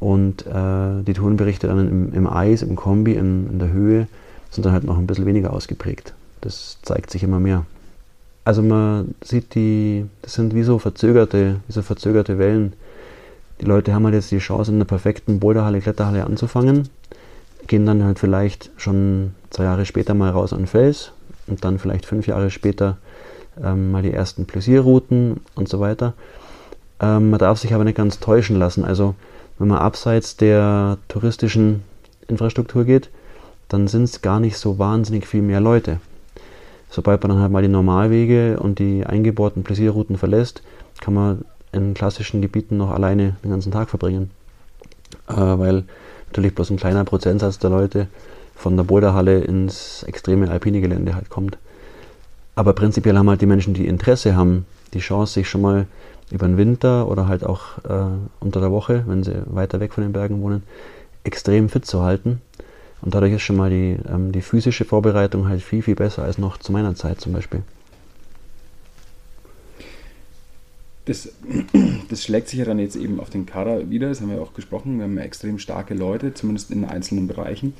[0.00, 4.08] Und äh, die Tourenberichte dann im, im, Eis, im Kombi, in, in, der Höhe
[4.52, 6.14] sind dann halt noch ein bisschen weniger ausgeprägt.
[6.40, 7.66] Das zeigt sich immer mehr.
[8.44, 12.72] Also man sieht die, das sind wie so verzögerte, wie so verzögerte Wellen.
[13.60, 16.88] Die Leute haben halt jetzt die Chance, in einer perfekten Boulderhalle, Kletterhalle anzufangen
[17.66, 21.12] gehen dann halt vielleicht schon zwei Jahre später mal raus an Fels
[21.46, 22.98] und dann vielleicht fünf Jahre später
[23.62, 26.14] ähm, mal die ersten Pläsierrouten und so weiter.
[27.00, 28.84] Ähm, man darf sich aber nicht ganz täuschen lassen.
[28.84, 29.14] Also
[29.58, 31.82] wenn man abseits der touristischen
[32.28, 33.10] Infrastruktur geht,
[33.68, 35.98] dann sind es gar nicht so wahnsinnig viel mehr Leute.
[36.90, 40.62] Sobald man dann halt mal die Normalwege und die eingebohrten Pläsierrouten verlässt,
[41.00, 44.30] kann man in klassischen Gebieten noch alleine den ganzen Tag verbringen.
[45.28, 45.84] Äh, weil
[46.26, 48.08] natürlich bloß ein kleiner Prozentsatz der Leute
[48.54, 51.56] von der Boulderhalle ins extreme alpine Gelände halt kommt.
[52.54, 55.86] Aber prinzipiell haben halt die Menschen, die Interesse haben, die Chance, sich schon mal
[56.30, 60.02] über den Winter oder halt auch äh, unter der Woche, wenn sie weiter weg von
[60.02, 60.62] den Bergen wohnen,
[61.24, 62.40] extrem fit zu halten.
[63.02, 66.38] Und dadurch ist schon mal die, ähm, die physische Vorbereitung halt viel, viel besser als
[66.38, 67.62] noch zu meiner Zeit zum Beispiel.
[71.04, 71.32] Das,
[72.08, 74.54] das schlägt sich ja dann jetzt eben auf den Kader wieder, das haben wir auch
[74.54, 74.98] gesprochen.
[74.98, 77.74] Wir haben ja extrem starke Leute, zumindest in einzelnen Bereichen.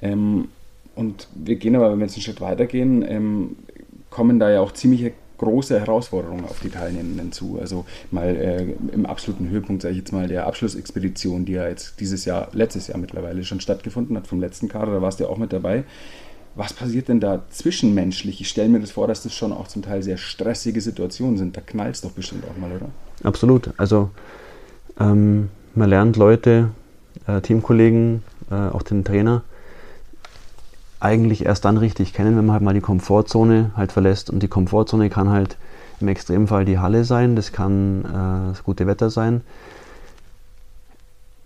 [0.00, 0.48] Ähm,
[0.94, 3.56] und wir gehen aber, wenn wir jetzt einen Schritt weitergehen, ähm,
[4.08, 7.58] kommen da ja auch ziemlich große Herausforderungen auf die Teilnehmenden zu.
[7.60, 12.00] Also mal äh, im absoluten Höhepunkt, sage ich jetzt mal, der Abschlussexpedition, die ja jetzt
[12.00, 15.30] dieses Jahr, letztes Jahr mittlerweile schon stattgefunden hat, vom letzten Kader, da warst du ja
[15.30, 15.84] auch mit dabei.
[16.54, 18.40] Was passiert denn da zwischenmenschlich?
[18.40, 21.54] Ich stelle mir das vor, dass das schon auch zum Teil sehr stressige Situationen sind.
[21.56, 22.88] Da knallt es doch bestimmt auch mal, oder?
[23.22, 23.70] Absolut.
[23.76, 24.10] Also
[24.98, 26.70] ähm, man lernt Leute,
[27.26, 29.42] äh, Teamkollegen, äh, auch den Trainer
[31.06, 34.28] eigentlich erst dann richtig kennen, wenn man halt mal die Komfortzone halt verlässt.
[34.28, 35.56] Und die Komfortzone kann halt
[36.00, 39.42] im Extremfall die Halle sein, das kann äh, das gute Wetter sein.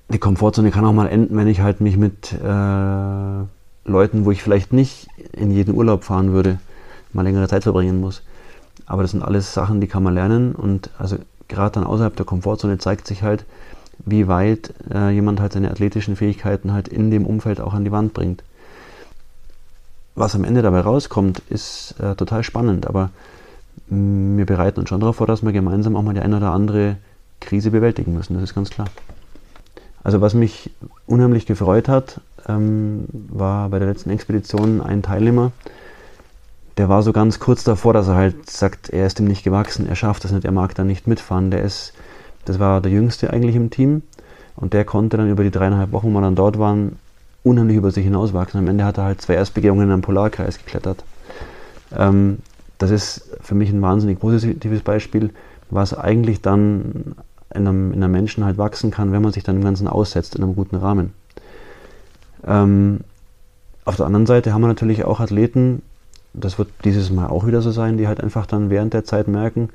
[0.09, 3.45] Die Komfortzone kann auch mal enden, wenn ich halt mich mit äh,
[3.85, 6.59] Leuten, wo ich vielleicht nicht in jeden Urlaub fahren würde,
[7.13, 8.23] mal längere Zeit verbringen muss.
[8.87, 11.17] Aber das sind alles Sachen, die kann man lernen und also
[11.49, 13.45] gerade dann außerhalb der Komfortzone zeigt sich halt,
[14.05, 17.93] wie weit äh, jemand halt seine athletischen Fähigkeiten halt in dem Umfeld auch an die
[17.93, 18.43] Wand bringt.
[20.15, 23.11] Was am Ende dabei rauskommt, ist äh, total spannend, aber
[23.89, 26.51] mm, wir bereiten uns schon darauf vor, dass wir gemeinsam auch mal die eine oder
[26.53, 26.97] andere
[27.41, 28.89] Krise bewältigen müssen, das ist ganz klar.
[30.03, 30.71] Also was mich
[31.07, 35.53] unheimlich gefreut hat, ähm, war bei der letzten Expedition ein Teilnehmer,
[36.81, 39.87] der war so ganz kurz davor, dass er halt sagt, er ist ihm nicht gewachsen,
[39.87, 41.51] er schafft das nicht, er mag da nicht mitfahren.
[41.51, 41.93] Der ist,
[42.47, 44.03] das war der Jüngste eigentlich im Team
[44.57, 46.99] und der konnte dann über die dreieinhalb Wochen, wo wir dann dort waren,
[47.43, 48.61] unheimlich über sich hinauswachsen.
[48.61, 51.05] Am Ende hat er halt zwei Erstbegehungen in einem Polarkreis geklettert.
[51.97, 52.39] Ähm,
[52.79, 55.31] das ist für mich ein wahnsinnig positives Beispiel,
[55.71, 57.15] was eigentlich dann
[57.53, 60.35] in einem, in einem Menschen halt wachsen kann, wenn man sich dann dem Ganzen aussetzt
[60.35, 61.13] in einem guten Rahmen.
[62.47, 63.01] Ähm,
[63.85, 65.83] auf der anderen Seite haben wir natürlich auch Athleten,
[66.33, 69.27] das wird dieses Mal auch wieder so sein, die halt einfach dann während der Zeit
[69.27, 69.71] merken,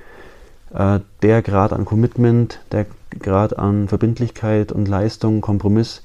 [0.74, 2.86] äh, der Grad an Commitment, der
[3.20, 6.02] Grad an Verbindlichkeit und Leistung, Kompromiss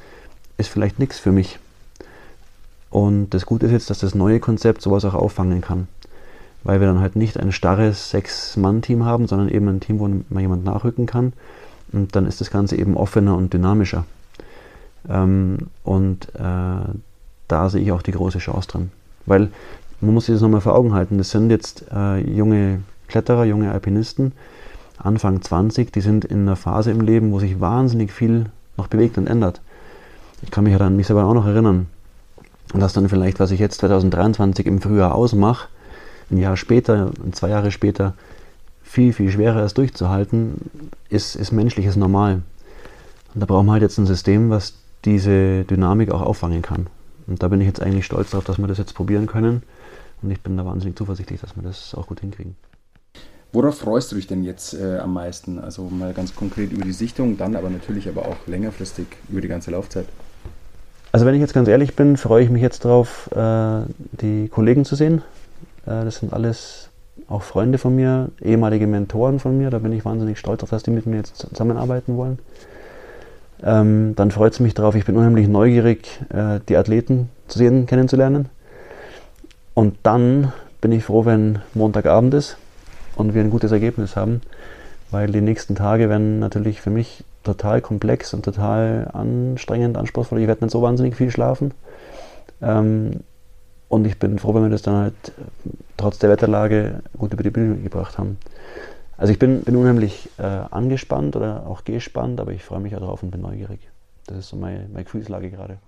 [0.60, 1.58] ist vielleicht nichts für mich.
[2.90, 5.88] Und das Gute ist jetzt, dass das neue Konzept sowas auch auffangen kann.
[6.62, 10.42] Weil wir dann halt nicht ein starres Sechs-Mann-Team haben, sondern eben ein Team, wo man
[10.42, 11.32] jemand nachrücken kann.
[11.92, 14.04] Und dann ist das Ganze eben offener und dynamischer.
[15.08, 16.92] Ähm, und äh,
[17.48, 18.90] da sehe ich auch die große Chance drin.
[19.26, 19.50] Weil
[20.00, 21.18] man muss sich das nochmal vor Augen halten.
[21.18, 24.32] Das sind jetzt äh, junge Kletterer, junge Alpinisten,
[24.98, 28.46] Anfang 20, die sind in einer Phase im Leben, wo sich wahnsinnig viel
[28.76, 29.60] noch bewegt und ändert.
[30.42, 31.86] Ich kann mich an mich selber auch noch erinnern.
[32.72, 35.68] Und das dann vielleicht, was ich jetzt 2023 im Frühjahr ausmache,
[36.30, 38.14] ein Jahr später, zwei Jahre später,
[38.82, 40.70] viel, viel schwerer ist durchzuhalten,
[41.08, 42.42] ist, ist menschliches Normal.
[43.34, 44.74] Und da brauchen wir halt jetzt ein System, was
[45.04, 46.86] diese Dynamik auch auffangen kann.
[47.26, 49.62] Und da bin ich jetzt eigentlich stolz darauf, dass wir das jetzt probieren können.
[50.22, 52.56] Und ich bin da wahnsinnig zuversichtlich, dass wir das auch gut hinkriegen.
[53.52, 55.58] Worauf freust du dich denn jetzt äh, am meisten?
[55.58, 59.48] Also mal ganz konkret über die Sichtung, dann aber natürlich aber auch längerfristig über die
[59.48, 60.06] ganze Laufzeit.
[61.12, 64.84] Also wenn ich jetzt ganz ehrlich bin, freue ich mich jetzt darauf, äh, die Kollegen
[64.84, 65.22] zu sehen.
[65.84, 66.90] Äh, das sind alles
[67.28, 69.70] auch Freunde von mir, ehemalige Mentoren von mir.
[69.70, 72.38] Da bin ich wahnsinnig stolz auf, dass die mit mir jetzt zusammenarbeiten wollen.
[73.62, 77.86] Ähm, dann freut es mich darauf, ich bin unheimlich neugierig, äh, die Athleten zu sehen,
[77.86, 78.48] kennenzulernen.
[79.74, 82.56] Und dann bin ich froh, wenn Montagabend ist
[83.16, 84.40] und wir ein gutes Ergebnis haben,
[85.10, 90.40] weil die nächsten Tage werden natürlich für mich total komplex und total anstrengend, anspruchsvoll.
[90.40, 91.72] Ich werde nicht so wahnsinnig viel schlafen.
[92.60, 93.20] Ähm,
[93.88, 95.32] und ich bin froh, wenn wir das dann halt
[95.96, 98.38] trotz der Wetterlage gut über die Bühne gebracht haben.
[99.16, 103.00] Also ich bin, bin unheimlich äh, angespannt oder auch gespannt, aber ich freue mich auch
[103.00, 103.80] drauf und bin neugierig.
[104.26, 105.78] Das ist so meine, meine Gefühlslage gerade.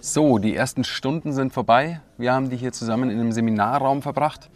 [0.00, 2.00] So, die ersten Stunden sind vorbei.
[2.18, 4.50] Wir haben die hier zusammen in einem Seminarraum verbracht.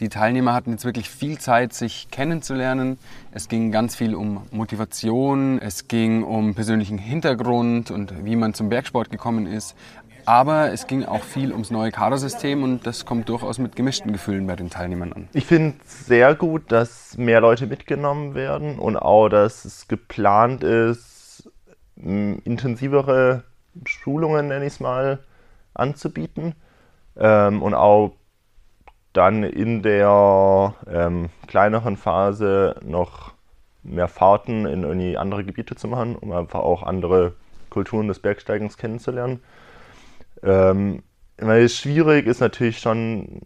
[0.00, 2.98] Die Teilnehmer hatten jetzt wirklich viel Zeit, sich kennenzulernen.
[3.32, 8.68] Es ging ganz viel um Motivation, es ging um persönlichen Hintergrund und wie man zum
[8.68, 9.74] Bergsport gekommen ist.
[10.26, 14.46] Aber es ging auch viel ums neue Kadersystem und das kommt durchaus mit gemischten Gefühlen
[14.46, 15.28] bei den Teilnehmern an.
[15.32, 20.62] Ich finde es sehr gut, dass mehr Leute mitgenommen werden und auch, dass es geplant
[20.62, 21.48] ist,
[21.96, 23.44] intensivere
[23.84, 25.20] Schulungen, nenne ich es mal,
[25.72, 26.54] anzubieten.
[27.16, 28.12] Ähm, und auch
[29.16, 33.32] dann in der ähm, kleineren Phase noch
[33.82, 37.32] mehr Fahrten in irgendwie andere Gebiete zu machen, um einfach auch andere
[37.70, 39.40] Kulturen des Bergsteigens kennenzulernen.
[40.42, 41.02] Ähm,
[41.38, 43.40] weil schwierig ist natürlich schon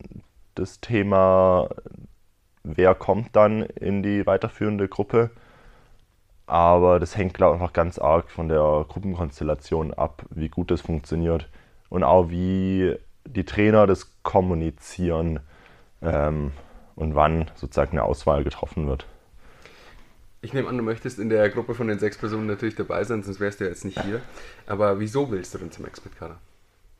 [0.54, 1.68] das Thema,
[2.64, 5.30] wer kommt dann in die weiterführende Gruppe.
[6.46, 10.80] Aber das hängt, glaube ich, einfach ganz arg von der Gruppenkonstellation ab, wie gut das
[10.80, 11.48] funktioniert.
[11.88, 15.40] Und auch wie die Trainer das kommunizieren
[16.02, 16.52] ähm,
[16.96, 19.06] und wann sozusagen eine Auswahl getroffen wird.
[20.42, 23.22] Ich nehme an, du möchtest in der Gruppe von den sechs Personen natürlich dabei sein,
[23.22, 24.22] sonst wärst du ja jetzt nicht hier.
[24.66, 26.38] Aber wieso willst du denn zum Expert-Kader?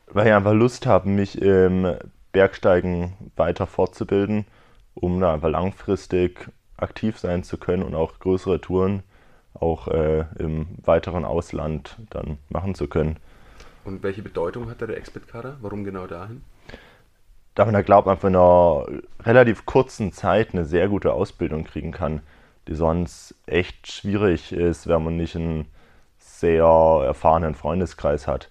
[0.09, 1.95] Weil ich einfach Lust habe, mich im
[2.33, 4.45] Bergsteigen weiter fortzubilden,
[4.95, 9.03] um da einfach langfristig aktiv sein zu können und auch größere Touren
[9.55, 13.17] auch äh, im weiteren Ausland dann machen zu können.
[13.85, 15.57] Und welche Bedeutung hat da der Expert-Kader?
[15.61, 16.43] Warum genau dahin?
[17.55, 18.87] Da man da glaubt, man von einer
[19.21, 22.21] relativ kurzen Zeit eine sehr gute Ausbildung kriegen kann,
[22.69, 25.67] die sonst echt schwierig ist, wenn man nicht einen
[26.19, 28.51] sehr erfahrenen Freundeskreis hat.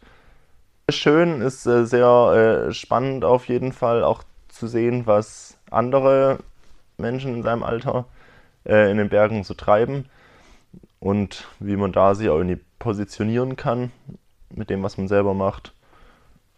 [0.89, 6.39] Schön ist äh, sehr äh, spannend auf jeden Fall auch zu sehen, was andere
[6.97, 8.05] Menschen in seinem Alter
[8.65, 10.05] äh, in den Bergen so treiben
[10.99, 13.91] und wie man da sich auch irgendwie positionieren kann
[14.49, 15.73] mit dem, was man selber macht.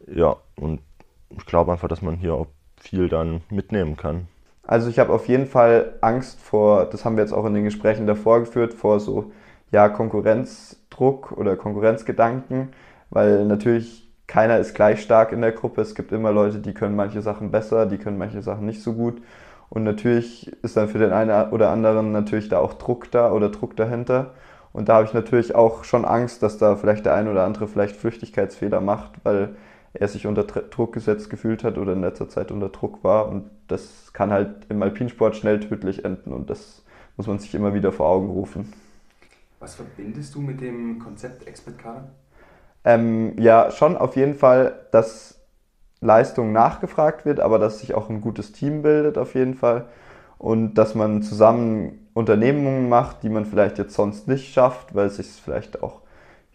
[0.07, 0.79] Ja, und
[1.37, 2.47] ich glaube einfach, dass man hier auch
[2.79, 4.27] viel dann mitnehmen kann.
[4.63, 7.63] Also ich habe auf jeden Fall Angst vor, das haben wir jetzt auch in den
[7.63, 9.31] Gesprächen davor geführt, vor so
[9.71, 12.69] ja Konkurrenzdruck oder Konkurrenzgedanken,
[13.09, 15.81] weil natürlich keiner ist gleich stark in der Gruppe.
[15.81, 18.93] Es gibt immer Leute, die können manche Sachen besser, die können manche Sachen nicht so
[18.93, 19.21] gut.
[19.69, 23.49] Und natürlich ist dann für den einen oder anderen natürlich da auch Druck da oder
[23.49, 24.33] Druck dahinter.
[24.73, 27.67] Und da habe ich natürlich auch schon Angst, dass da vielleicht der ein oder andere
[27.67, 29.55] vielleicht Flüchtigkeitsfehler macht, weil
[29.93, 33.27] er sich unter Druck gesetzt gefühlt hat oder in letzter Zeit unter Druck war.
[33.27, 36.83] Und das kann halt im Alpinsport schnell tödlich enden und das
[37.17, 38.71] muss man sich immer wieder vor Augen rufen.
[39.59, 42.09] Was verbindest du mit dem Konzept Expert Kader?
[42.83, 45.39] Ähm, ja, schon auf jeden Fall, dass
[45.99, 49.85] Leistung nachgefragt wird, aber dass sich auch ein gutes Team bildet auf jeden Fall.
[50.37, 55.17] und dass man zusammen Unternehmungen macht, die man vielleicht jetzt sonst nicht schafft, weil es
[55.17, 56.01] sich vielleicht auch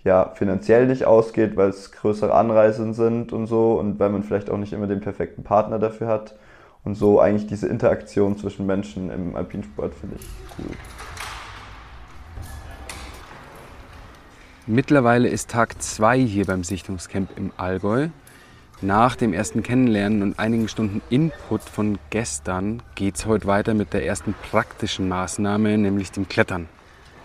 [0.07, 4.49] ja, finanziell nicht ausgeht, weil es größere Anreisen sind und so und weil man vielleicht
[4.51, 6.37] auch nicht immer den perfekten Partner dafür hat.
[6.85, 10.27] Und so eigentlich diese Interaktion zwischen Menschen im Alpinsport finde ich
[10.59, 10.77] cool.
[14.69, 18.09] Mittlerweile ist Tag 2 hier beim Sichtungscamp im Allgäu.
[18.81, 23.93] Nach dem ersten Kennenlernen und einigen Stunden Input von gestern geht es heute weiter mit
[23.93, 26.69] der ersten praktischen Maßnahme, nämlich dem Klettern.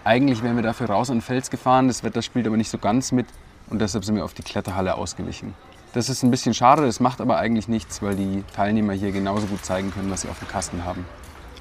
[0.04, 2.80] Eigentlich wären wir dafür raus an den Fels gefahren, das Wetter spielt aber nicht so
[2.80, 3.28] ganz mit
[3.70, 5.54] und deshalb sind wir auf die Kletterhalle ausgewichen.
[5.94, 9.46] Das ist ein bisschen schade, das macht aber eigentlich nichts, weil die Teilnehmer hier genauso
[9.46, 11.06] gut zeigen können, was sie auf dem Kasten haben.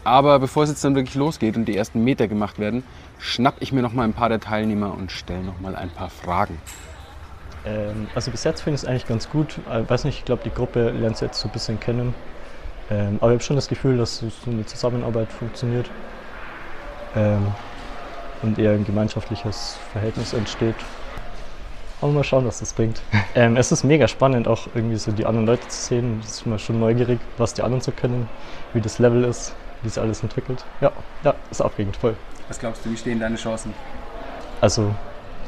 [0.04, 2.84] Aber bevor es jetzt dann wirklich losgeht und die ersten Meter gemacht werden,
[3.18, 6.08] schnapp ich mir noch mal ein paar der Teilnehmer und stelle noch mal ein paar
[6.08, 6.58] Fragen.
[7.66, 9.58] Ähm, also bis jetzt finde ich es eigentlich ganz gut.
[9.58, 12.14] Ich äh, weiß nicht, ich glaube, die Gruppe lernt sie jetzt so ein bisschen kennen.
[12.90, 15.90] Ähm, aber ich habe schon das Gefühl, dass so eine Zusammenarbeit funktioniert
[17.14, 17.48] ähm,
[18.42, 20.76] und eher ein gemeinschaftliches Verhältnis entsteht.
[22.00, 23.02] Aber mal schauen, was das bringt.
[23.36, 26.20] Ähm, es ist mega spannend, auch irgendwie so die anderen Leute zu sehen.
[26.20, 28.28] Das ist immer schon neugierig, was die anderen so können,
[28.74, 30.64] wie das Level ist, wie sich alles entwickelt.
[30.80, 30.90] Ja,
[31.22, 32.16] ja, ist aufregend, voll.
[32.48, 33.72] Was glaubst du, wie stehen deine Chancen?
[34.60, 34.92] Also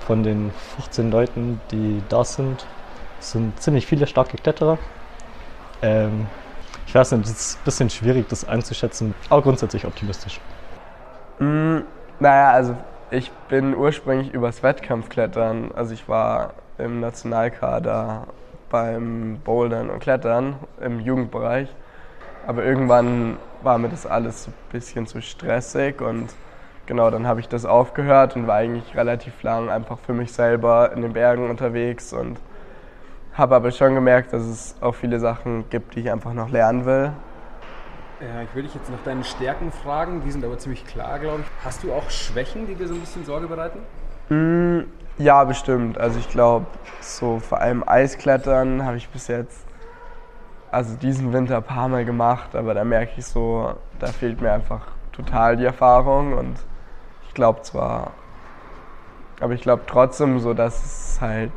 [0.07, 2.65] von den 15 Leuten, die da sind,
[3.19, 4.79] sind ziemlich viele starke Kletterer.
[5.83, 6.27] Ähm,
[6.87, 10.41] ich weiß nicht, es ist ein bisschen schwierig, das einzuschätzen, aber grundsätzlich optimistisch.
[11.39, 11.79] Mm,
[12.23, 12.77] naja, also
[13.11, 18.29] ich bin ursprünglich übers Wettkampfklettern, also ich war im Nationalkader
[18.71, 21.69] beim Bouldern und Klettern im Jugendbereich,
[22.47, 26.29] aber irgendwann war mir das alles ein bisschen zu stressig und
[26.87, 30.93] genau, dann habe ich das aufgehört und war eigentlich relativ lang einfach für mich selber
[30.93, 32.39] in den Bergen unterwegs und
[33.35, 36.87] habe aber schon gemerkt, dass es auch viele Sachen gibt, die ich einfach noch lernen
[36.87, 37.13] will.
[38.23, 41.41] Ja, ich würde dich jetzt nach deinen Stärken fragen, die sind aber ziemlich klar, glaube
[41.43, 41.47] ich.
[41.65, 43.81] Hast du auch Schwächen, die dir so ein bisschen Sorge bereiten?
[44.29, 44.83] Mm,
[45.19, 45.99] ja, bestimmt.
[45.99, 46.67] Also ich glaube,
[47.01, 49.65] so vor allem Eisklettern habe ich bis jetzt,
[50.71, 54.53] also diesen Winter ein paar Mal gemacht, aber da merke ich so, da fehlt mir
[54.53, 56.55] einfach total die Erfahrung und
[57.27, 58.13] ich glaube zwar,
[59.41, 61.53] aber ich glaube trotzdem so, dass es halt,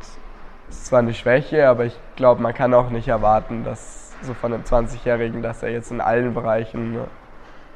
[0.68, 4.34] es ist zwar eine Schwäche, aber ich glaube, man kann auch nicht erwarten, dass so
[4.34, 6.98] von einem 20-Jährigen, dass er jetzt in allen Bereichen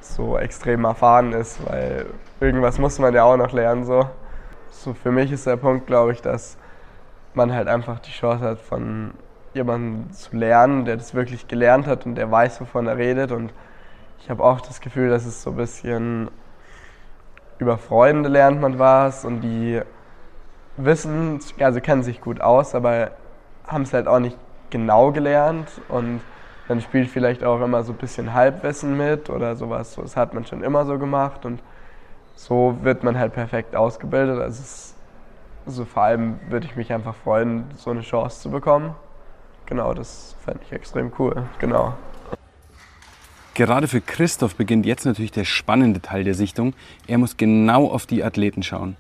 [0.01, 2.07] so extrem erfahren ist, weil
[2.41, 3.85] irgendwas muss man ja auch noch lernen.
[3.85, 4.09] So,
[4.71, 6.57] so für mich ist der Punkt, glaube ich, dass
[7.35, 9.13] man halt einfach die Chance hat, von
[9.55, 13.33] jemandem zu lernen, der das wirklich gelernt hat und der weiß, wovon er redet.
[13.33, 13.53] Und
[14.21, 16.31] ich habe auch das Gefühl, dass es so ein bisschen
[17.59, 19.81] über Freunde lernt man was und die
[20.77, 23.11] wissen, also kennen sich gut aus, aber
[23.67, 24.39] haben es halt auch nicht
[24.71, 26.21] genau gelernt und
[26.71, 29.97] dann spielt vielleicht auch immer so ein bisschen Halbwissen mit oder sowas.
[29.97, 31.61] Das hat man schon immer so gemacht und
[32.37, 34.39] so wird man halt perfekt ausgebildet.
[34.41, 34.95] Also, es,
[35.67, 38.95] also vor allem würde ich mich einfach freuen, so eine Chance zu bekommen.
[39.67, 41.43] Genau, das fände ich extrem cool.
[41.59, 41.95] Genau.
[43.55, 46.75] Gerade für Christoph beginnt jetzt natürlich der spannende Teil der Sichtung.
[47.09, 48.97] Er muss genau auf die Athleten schauen.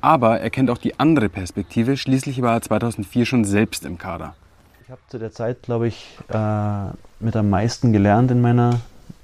[0.00, 1.96] Aber er kennt auch die andere Perspektive.
[1.96, 4.34] Schließlich war er 2004 schon selbst im Kader.
[4.82, 6.90] Ich habe zu der Zeit, glaube ich, äh,
[7.22, 8.80] mit am meisten gelernt in meiner,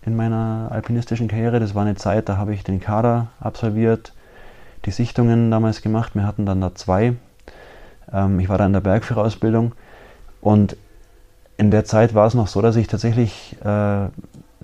[0.06, 1.60] in meiner alpinistischen Karriere.
[1.60, 4.12] Das war eine Zeit, da habe ich den Kader absolviert,
[4.84, 6.14] die Sichtungen damals gemacht.
[6.14, 7.14] Wir hatten dann da zwei.
[8.12, 9.72] Ähm, ich war da in der Bergführerausbildung
[10.40, 10.76] und
[11.56, 14.06] in der Zeit war es noch so, dass ich tatsächlich äh,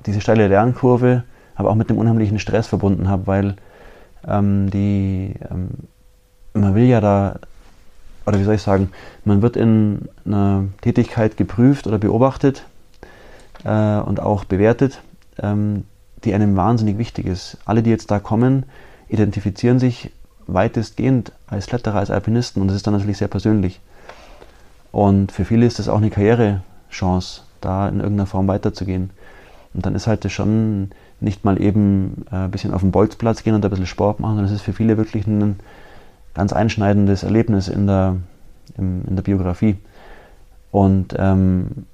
[0.06, 1.24] diese steile Lernkurve
[1.56, 3.56] aber auch mit dem unheimlichen Stress verbunden habe, weil
[4.26, 5.70] ähm, die, ähm,
[6.52, 7.36] man will ja da
[8.26, 8.90] oder wie soll ich sagen,
[9.24, 12.64] man wird in einer Tätigkeit geprüft oder beobachtet
[13.64, 15.00] äh, und auch bewertet,
[15.38, 15.84] ähm,
[16.24, 17.58] die einem wahnsinnig wichtig ist.
[17.64, 18.64] Alle, die jetzt da kommen,
[19.08, 20.10] identifizieren sich
[20.46, 23.80] weitestgehend als Kletterer, als Alpinisten und das ist dann natürlich sehr persönlich.
[24.92, 29.10] Und für viele ist das auch eine Karrierechance, da in irgendeiner Form weiterzugehen.
[29.72, 33.42] Und dann ist halt das schon nicht mal eben äh, ein bisschen auf den Bolzplatz
[33.42, 35.58] gehen und ein bisschen Sport machen, sondern es ist für viele wirklich ein
[36.34, 38.16] ganz einschneidendes Erlebnis in der,
[38.76, 39.76] in, der Biografie.
[40.70, 41.86] Und ähm,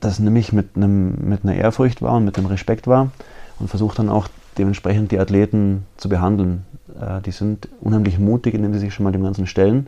[0.00, 3.10] das nämlich mit, einem, mit einer Ehrfurcht war und mit einem Respekt war
[3.58, 6.64] und versucht dann auch dementsprechend die Athleten zu behandeln.
[7.00, 9.86] Äh, die sind unheimlich mutig, indem sie sich schon mal dem Ganzen stellen.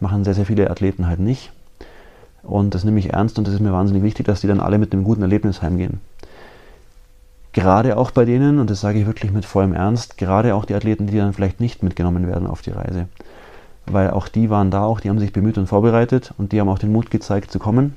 [0.00, 1.52] Machen sehr, sehr viele Athleten halt nicht.
[2.42, 4.78] Und das nehme ich ernst und das ist mir wahnsinnig wichtig, dass die dann alle
[4.78, 6.00] mit einem guten Erlebnis heimgehen
[7.52, 10.74] gerade auch bei denen, und das sage ich wirklich mit vollem Ernst, gerade auch die
[10.74, 13.08] Athleten, die dann vielleicht nicht mitgenommen werden auf die Reise.
[13.86, 16.68] Weil auch die waren da, auch die haben sich bemüht und vorbereitet und die haben
[16.68, 17.96] auch den Mut gezeigt zu kommen.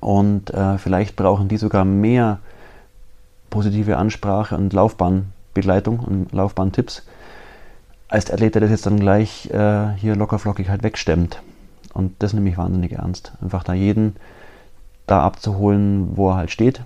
[0.00, 2.38] Und äh, vielleicht brauchen die sogar mehr
[3.50, 7.02] positive Ansprache und Laufbahnbegleitung und Laufbahntipps,
[8.08, 11.40] als der Athlet, der das jetzt dann gleich äh, hier lockerflockig halt wegstemmt.
[11.92, 13.32] Und das nehme ich wahnsinnig ernst.
[13.40, 14.16] Einfach da jeden
[15.06, 16.82] da abzuholen, wo er halt steht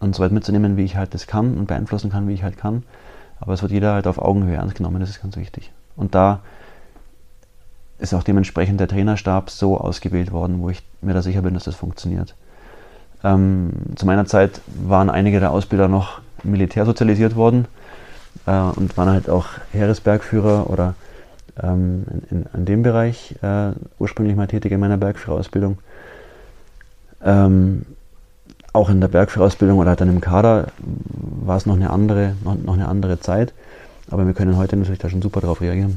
[0.00, 2.56] und so weit mitzunehmen, wie ich halt das kann und beeinflussen kann, wie ich halt
[2.56, 2.82] kann.
[3.40, 5.72] Aber es wird jeder halt auf Augenhöhe ernst genommen, das ist ganz wichtig.
[5.96, 6.40] Und da
[8.04, 11.64] ist auch dementsprechend der Trainerstab so ausgewählt worden, wo ich mir da sicher bin, dass
[11.64, 12.34] das funktioniert.
[13.24, 17.66] Ähm, zu meiner Zeit waren einige der Ausbilder noch militär sozialisiert worden
[18.46, 20.94] äh, und waren halt auch Heeresbergführer oder
[21.62, 25.78] ähm, in, in, in, dem Bereich äh, ursprünglich mal tätig in meiner Bergführerausbildung.
[27.24, 27.86] Ähm,
[28.74, 32.56] auch in der Bergführerausbildung oder halt dann im Kader war es noch eine andere, noch,
[32.56, 33.54] noch eine andere Zeit.
[34.10, 35.96] Aber wir können heute natürlich da schon super drauf reagieren.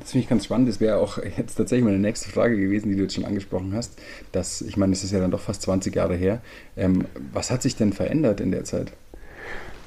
[0.00, 0.68] Das finde ich ganz spannend.
[0.68, 3.92] Das wäre auch jetzt tatsächlich meine nächste Frage gewesen, die du jetzt schon angesprochen hast.
[4.32, 6.40] Dass, ich meine, es ist ja dann doch fast 20 Jahre her.
[6.76, 8.92] Ähm, was hat sich denn verändert in der Zeit?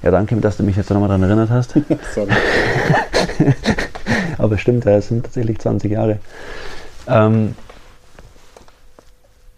[0.03, 1.73] Ja, danke, dass du mich jetzt nochmal daran erinnert hast.
[2.13, 2.31] Sorry.
[4.37, 6.19] Aber stimmt, es sind tatsächlich 20 Jahre.
[7.07, 7.55] Ähm,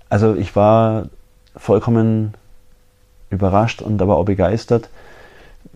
[0.10, 1.10] also ich war
[1.58, 2.34] vollkommen
[3.30, 4.90] überrascht und aber auch begeistert,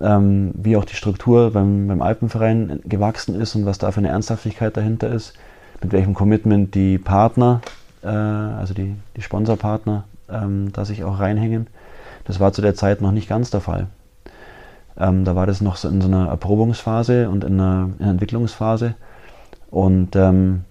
[0.02, 4.10] ähm, wie auch die Struktur beim, beim Alpenverein gewachsen ist und was da für eine
[4.10, 5.34] Ernsthaftigkeit dahinter ist,
[5.82, 7.62] mit welchem Commitment die Partner,
[8.04, 11.68] äh, also die, die Sponsorpartner, ähm, da sich auch reinhängen.
[12.26, 13.88] Das war zu der Zeit noch nicht ganz der Fall.
[14.98, 18.12] Ähm, da war das noch so in so einer Erprobungsphase und in einer, in einer
[18.12, 18.96] Entwicklungsphase.
[19.72, 20.66] Und ähm,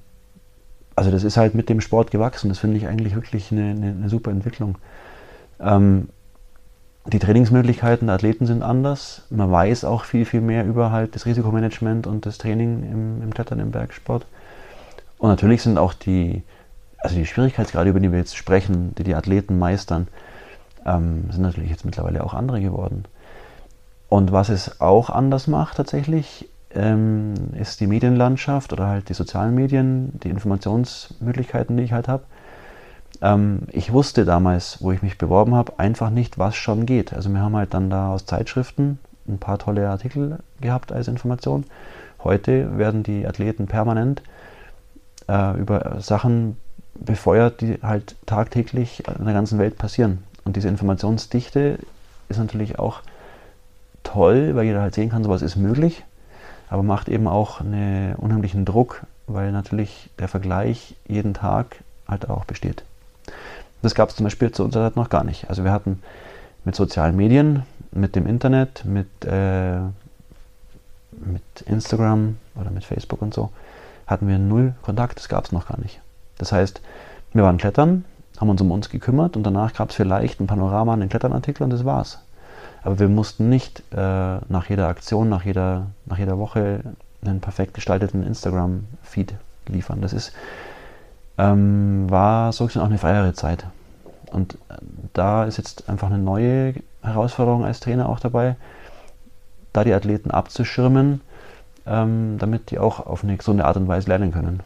[0.95, 2.49] also das ist halt mit dem Sport gewachsen.
[2.49, 4.77] Das finde ich eigentlich wirklich eine, eine, eine super Entwicklung.
[5.61, 6.09] Ähm,
[7.09, 9.23] die Trainingsmöglichkeiten der Athleten sind anders.
[9.31, 13.35] Man weiß auch viel, viel mehr über halt das Risikomanagement und das Training im, im
[13.35, 14.27] Klettern im Bergsport.
[15.19, 16.43] Und natürlich sind auch die,
[16.99, 20.09] also die Schwierigkeitsgrade, über die wir jetzt sprechen, die die Athleten meistern,
[20.85, 23.05] ähm, sind natürlich jetzt mittlerweile auch andere geworden.
[24.09, 29.55] Und was es auch anders macht tatsächlich, ähm, ist die Medienlandschaft oder halt die sozialen
[29.55, 32.25] Medien, die Informationsmöglichkeiten, die ich halt habe.
[33.21, 37.13] Ähm, ich wusste damals, wo ich mich beworben habe, einfach nicht, was schon geht.
[37.13, 41.65] Also wir haben halt dann da aus Zeitschriften ein paar tolle Artikel gehabt als Information.
[42.23, 44.23] Heute werden die Athleten permanent
[45.29, 46.57] äh, über Sachen
[46.95, 50.25] befeuert, die halt tagtäglich in der ganzen Welt passieren.
[50.45, 51.79] Und diese Informationsdichte
[52.29, 53.03] ist natürlich auch
[54.03, 56.05] toll, weil jeder halt sehen kann, sowas ist möglich,
[56.71, 61.77] aber macht eben auch einen unheimlichen Druck, weil natürlich der Vergleich jeden Tag
[62.09, 62.83] halt auch besteht.
[63.83, 65.49] Das gab es zum Beispiel zu unserer Zeit noch gar nicht.
[65.49, 66.03] Also wir hatten
[66.65, 67.63] mit sozialen Medien,
[67.93, 69.79] mit dem Internet, mit, äh,
[71.13, 73.51] mit Instagram oder mit Facebook und so,
[74.07, 76.01] hatten wir null Kontakt, das gab es noch gar nicht.
[76.39, 76.81] Das heißt,
[77.33, 78.05] wir waren klettern,
[78.41, 81.71] haben uns um uns gekümmert und danach gab es vielleicht ein Panorama, einen Kletternartikel und
[81.71, 82.21] das war's.
[82.83, 83.97] Aber wir mussten nicht äh,
[84.49, 86.81] nach jeder Aktion, nach jeder, nach jeder Woche
[87.25, 89.35] einen perfekt gestalteten Instagram-Feed
[89.67, 90.01] liefern.
[90.01, 90.33] Das ist
[91.39, 93.67] ähm, war so gesehen auch eine freiere Zeit.
[94.33, 94.77] Und äh,
[95.13, 98.57] da ist jetzt einfach eine neue Herausforderung als Trainer auch dabei,
[99.73, 101.21] da die Athleten abzuschirmen,
[101.87, 104.61] ähm, damit die auch auf eine gesunde Art und Weise lernen können.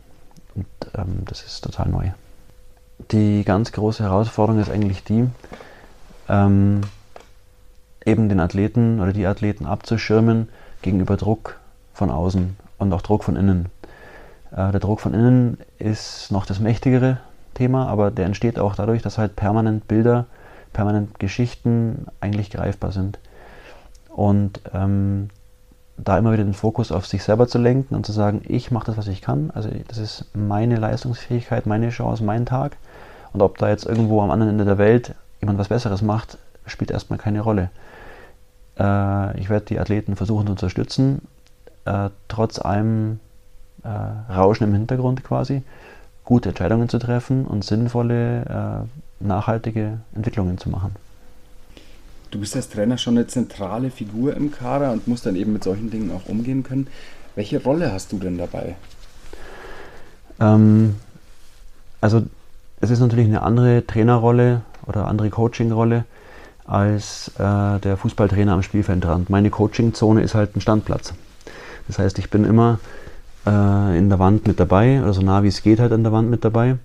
[0.54, 2.10] Und ähm, das ist total neu.
[3.10, 5.28] Die ganz große Herausforderung ist eigentlich die,
[6.28, 6.82] ähm,
[8.04, 10.48] eben den Athleten oder die Athleten abzuschirmen
[10.82, 11.58] gegenüber Druck
[11.94, 13.66] von außen und auch Druck von innen.
[14.52, 17.18] Äh, der Druck von innen ist noch das mächtigere
[17.54, 20.26] Thema, aber der entsteht auch dadurch, dass halt permanent Bilder,
[20.72, 23.18] permanent Geschichten eigentlich greifbar sind.
[24.08, 25.30] Und ähm,
[25.96, 28.86] da immer wieder den Fokus auf sich selber zu lenken und zu sagen, ich mache
[28.86, 29.50] das, was ich kann.
[29.54, 32.76] Also das ist meine Leistungsfähigkeit, meine Chance, mein Tag.
[33.32, 36.90] Und ob da jetzt irgendwo am anderen Ende der Welt jemand was Besseres macht, spielt
[36.90, 37.70] erstmal keine Rolle.
[38.78, 41.22] Äh, ich werde die Athleten versuchen zu unterstützen,
[41.84, 43.20] äh, trotz allem
[43.84, 45.62] äh, Rauschen im Hintergrund quasi,
[46.24, 48.86] gute Entscheidungen zu treffen und sinnvolle,
[49.20, 50.94] äh, nachhaltige Entwicklungen zu machen.
[52.30, 55.64] Du bist als Trainer schon eine zentrale Figur im Kader und musst dann eben mit
[55.64, 56.86] solchen Dingen auch umgehen können.
[57.34, 58.76] Welche Rolle hast du denn dabei?
[60.40, 60.96] Ähm,
[62.00, 62.22] also
[62.80, 66.04] es ist natürlich eine andere Trainerrolle oder andere Coachingrolle
[66.64, 69.30] als äh, der Fußballtrainer am Spielfeldrand.
[69.30, 71.12] Meine Coachingzone ist halt ein Standplatz.
[71.86, 72.78] Das heißt, ich bin immer
[73.46, 76.12] äh, in der Wand mit dabei, oder so nah wie es geht halt an der
[76.12, 76.76] Wand mit dabei.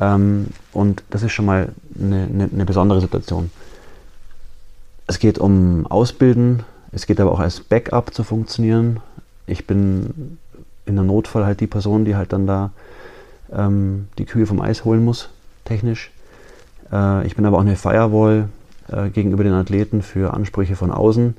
[0.00, 3.50] Ähm, und das ist schon mal eine, eine, eine besondere Situation.
[5.06, 6.62] Es geht um Ausbilden,
[6.92, 9.00] es geht aber auch als Backup zu funktionieren.
[9.46, 10.38] Ich bin
[10.86, 12.70] in der Notfall halt die Person, die halt dann da
[13.52, 15.28] ähm, die Kühe vom Eis holen muss,
[15.64, 16.10] technisch.
[16.92, 18.48] Äh, ich bin aber auch eine Firewall
[18.88, 21.36] äh, gegenüber den Athleten für Ansprüche von außen.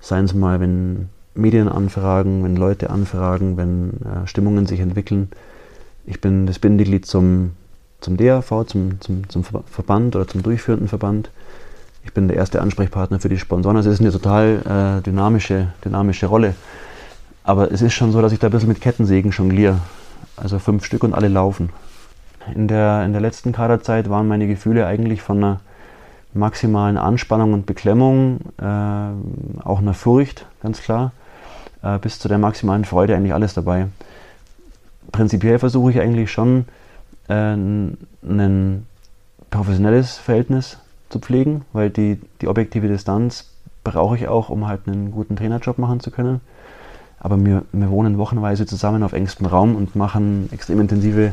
[0.00, 1.08] Seien es mal, wenn
[1.38, 5.28] Medien anfragen, wenn Leute anfragen, wenn äh, Stimmungen sich entwickeln.
[6.06, 7.52] Ich bin das Bindeglied zum,
[8.00, 11.30] zum DAV, zum, zum, zum Verband oder zum durchführenden Verband.
[12.04, 13.76] Ich bin der erste Ansprechpartner für die Sponsoren.
[13.76, 16.54] Also es ist eine total äh, dynamische, dynamische Rolle.
[17.42, 19.80] Aber es ist schon so, dass ich da ein bisschen mit Kettensägen jongliere.
[20.36, 21.70] Also fünf Stück und alle laufen.
[22.54, 25.60] In der, in der letzten Kaderzeit waren meine Gefühle eigentlich von einer
[26.32, 31.12] maximalen Anspannung und Beklemmung, äh, auch einer Furcht, ganz klar,
[31.86, 33.88] äh, bis zu der maximalen Freude eigentlich alles dabei.
[35.12, 36.64] Prinzipiell versuche ich eigentlich schon,
[37.28, 38.86] äh, ein
[39.50, 40.78] professionelles Verhältnis
[41.08, 43.50] zu pflegen, weil die, die objektive Distanz
[43.84, 46.40] brauche ich auch, um halt einen guten Trainerjob machen zu können.
[47.20, 51.32] Aber wir, wir wohnen wochenweise zusammen auf engstem Raum und machen extrem intensive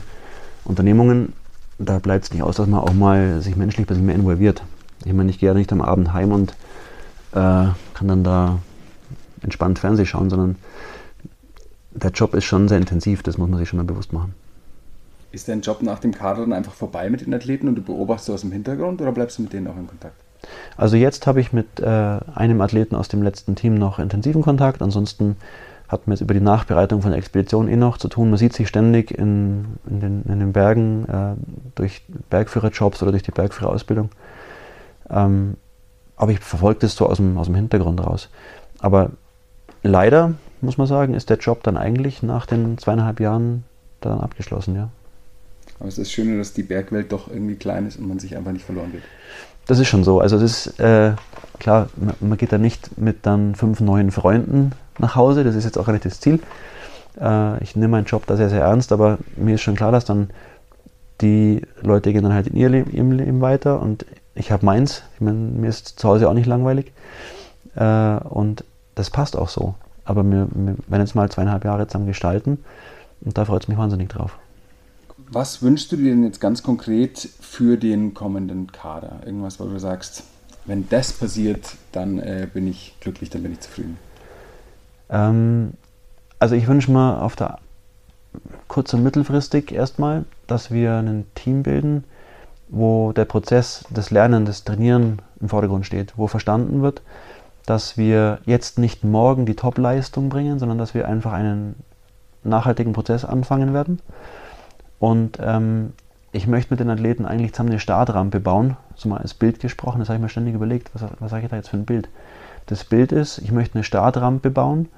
[0.64, 1.34] Unternehmungen.
[1.80, 4.64] Da bleibt es nicht aus, dass man auch mal sich menschlich ein bisschen mehr involviert.
[5.04, 6.52] Ich meine, ich gehe ja nicht am Abend heim und
[7.32, 8.60] äh, kann dann da
[9.44, 10.56] entspannt Fernsehen schauen, sondern
[11.92, 14.34] der Job ist schon sehr intensiv, das muss man sich schon mal bewusst machen.
[15.32, 18.30] Ist dein Job nach dem Kader dann einfach vorbei mit den Athleten und du beobachtest
[18.30, 20.16] aus dem Hintergrund oder bleibst du mit denen auch in Kontakt?
[20.78, 24.82] Also jetzt habe ich mit äh, einem Athleten aus dem letzten Team noch intensiven Kontakt.
[24.82, 25.38] Ansonsten
[25.88, 28.30] hat man jetzt über die Nachbereitung von der Expedition eh noch zu tun.
[28.30, 31.36] Man sieht sich ständig in, in, den, in den, Bergen äh,
[31.76, 34.10] durch Bergführerjobs oder durch die Bergführerausbildung.
[35.10, 35.56] Ähm,
[36.16, 38.30] aber ich verfolge das so aus dem, aus dem Hintergrund raus.
[38.80, 39.12] Aber
[39.84, 43.64] leider, muss man sagen, ist der Job dann eigentlich nach den zweieinhalb Jahren
[44.02, 44.90] dann abgeschlossen, ja.
[45.80, 48.52] Aber es ist schön, dass die Bergwelt doch irgendwie klein ist und man sich einfach
[48.52, 49.04] nicht verloren geht.
[49.66, 50.20] Das ist schon so.
[50.20, 51.14] Also es ist äh,
[51.60, 55.44] klar, man, man, geht da nicht mit dann fünf neuen Freunden nach Hause.
[55.44, 56.40] Das ist jetzt auch nicht das Ziel.
[57.20, 60.06] Äh, ich nehme meinen Job da sehr, sehr ernst, aber mir ist schon klar, dass
[60.06, 60.30] dann
[61.22, 64.06] die Leute gehen dann halt in ihr Leben weiter und
[64.36, 65.04] ich habe meins.
[65.16, 66.92] Ich meine, mir ist zu Hause auch nicht langweilig.
[67.76, 68.64] Äh, und
[68.96, 69.76] das passt auch so.
[70.06, 72.60] Aber wir, wir werden jetzt mal zweieinhalb Jahre zusammen gestalten
[73.22, 74.38] und da freut es mich wahnsinnig drauf.
[75.32, 79.22] Was wünschst du dir denn jetzt ganz konkret für den kommenden Kader?
[79.26, 80.24] Irgendwas, wo du sagst,
[80.66, 83.98] wenn das passiert, dann äh, bin ich glücklich, dann bin ich zufrieden.
[85.10, 85.74] Ähm,
[86.40, 87.60] also ich wünsche mir auf der
[88.68, 92.04] kurz- und mittelfristig erstmal, dass wir ein Team bilden,
[92.70, 97.02] wo der Prozess des Lernen, des Trainieren im Vordergrund steht, wo verstanden wird,
[97.66, 101.76] dass wir jetzt nicht morgen die Top-Leistung bringen, sondern dass wir einfach einen
[102.44, 104.00] nachhaltigen Prozess anfangen werden.
[105.00, 105.94] Und ähm,
[106.32, 110.00] ich möchte mit den Athleten eigentlich zusammen eine Startrampe bauen, so mal als Bild gesprochen,
[110.00, 112.10] das habe ich mir ständig überlegt, was, was sage ich da jetzt für ein Bild?
[112.66, 114.90] Das Bild ist, ich möchte eine Startrampe bauen,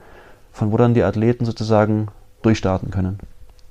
[0.52, 2.08] von wo dann die Athleten sozusagen
[2.42, 3.20] durchstarten können.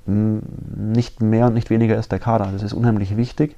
[0.07, 3.57] Nicht mehr und nicht weniger ist der Kader, das ist unheimlich wichtig.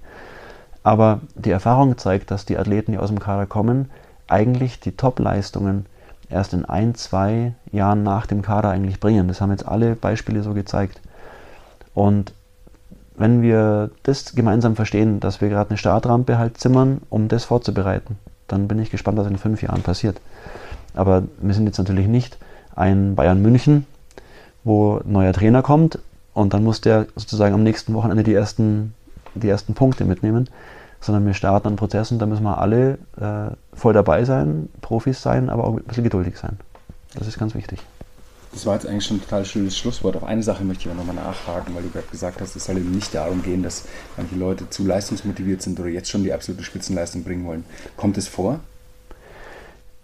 [0.85, 3.91] Aber die Erfahrung zeigt, dass die Athleten, die aus dem Kader kommen,
[4.29, 5.87] eigentlich die Top-Leistungen
[6.29, 9.29] erst in ein, zwei Jahren nach dem Kader eigentlich bringen.
[9.29, 11.01] Das haben jetzt alle Beispiele so gezeigt.
[11.95, 12.33] Und
[13.17, 18.19] wenn wir das gemeinsam verstehen, dass wir gerade eine Startrampe halt zimmern, um das vorzubereiten,
[18.49, 20.21] dann bin ich gespannt, was in fünf Jahren passiert.
[20.95, 22.39] Aber wir sind jetzt natürlich nicht
[22.75, 23.87] ein Bayern München,
[24.65, 25.99] wo ein neuer Trainer kommt
[26.35, 28.95] und dann muss der sozusagen am nächsten Wochenende die ersten,
[29.35, 30.49] die ersten Punkte mitnehmen,
[31.01, 35.23] sondern wir starten einen Prozess und da müssen wir alle äh, voll dabei sein, Profis
[35.23, 36.59] sein, aber auch ein bisschen geduldig sein.
[37.15, 37.81] Das ist ganz wichtig.
[38.53, 40.17] Das war jetzt eigentlich schon ein total schönes Schlusswort.
[40.17, 42.79] Auf eine Sache möchte ich aber nochmal nachhaken, weil du gerade gesagt hast, es soll
[42.79, 43.85] eben nicht darum gehen, dass
[44.17, 47.65] manche Leute zu leistungsmotiviert sind oder jetzt schon die absolute Spitzenleistung bringen wollen.
[47.97, 48.61] Kommt es vor?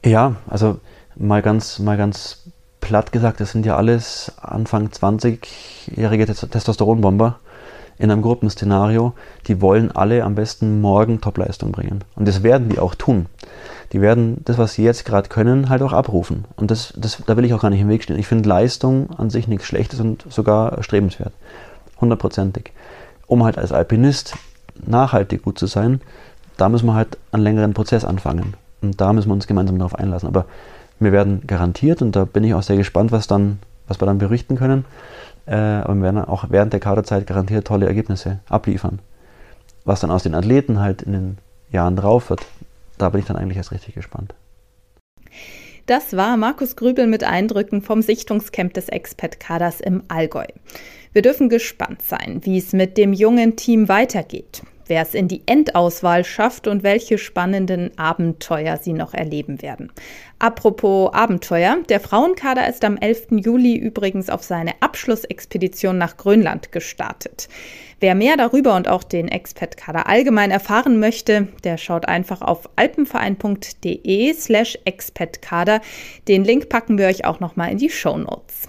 [0.04, 0.80] Ja, also
[1.16, 2.42] mal ganz, mal ganz
[2.80, 7.38] platt gesagt, das sind ja alles Anfang 20-jährige Testosteronbomber
[7.98, 9.12] in einem Gruppenszenario.
[9.46, 12.04] Die wollen alle am besten morgen Topleistung bringen.
[12.16, 13.26] Und das werden die auch tun
[13.92, 16.46] die werden das, was sie jetzt gerade können, halt auch abrufen.
[16.56, 18.18] Und das, das, da will ich auch gar nicht im Weg stehen.
[18.18, 21.32] Ich finde Leistung an sich nichts Schlechtes und sogar erstrebenswert.
[22.00, 22.72] Hundertprozentig.
[23.26, 24.34] Um halt als Alpinist
[24.86, 26.00] nachhaltig gut zu sein,
[26.56, 28.54] da müssen wir halt einen längeren Prozess anfangen.
[28.80, 30.26] Und da müssen wir uns gemeinsam darauf einlassen.
[30.26, 30.46] Aber
[30.98, 34.18] wir werden garantiert, und da bin ich auch sehr gespannt, was, dann, was wir dann
[34.18, 34.86] berichten können,
[35.46, 39.00] äh, aber werden auch während der Kaderzeit garantiert tolle Ergebnisse abliefern.
[39.84, 41.38] Was dann aus den Athleten halt in den
[41.70, 42.46] Jahren drauf wird,
[42.98, 44.34] da bin ich dann eigentlich erst richtig gespannt.
[45.86, 50.46] Das war Markus Grübel mit Eindrücken vom Sichtungscamp des Expat-Kaders im Allgäu.
[51.12, 54.62] Wir dürfen gespannt sein, wie es mit dem jungen Team weitergeht.
[54.92, 59.90] Wer es in die Endauswahl schafft und welche spannenden Abenteuer sie noch erleben werden.
[60.38, 63.28] Apropos Abenteuer, der Frauenkader ist am 11.
[63.42, 67.48] Juli übrigens auf seine Abschlussexpedition nach Grönland gestartet.
[68.00, 74.34] Wer mehr darüber und auch den Expat-Kader allgemein erfahren möchte, der schaut einfach auf alpenverein.de
[74.34, 75.80] slash expat-kader.
[76.28, 78.68] Den Link packen wir euch auch nochmal in die Show Notes.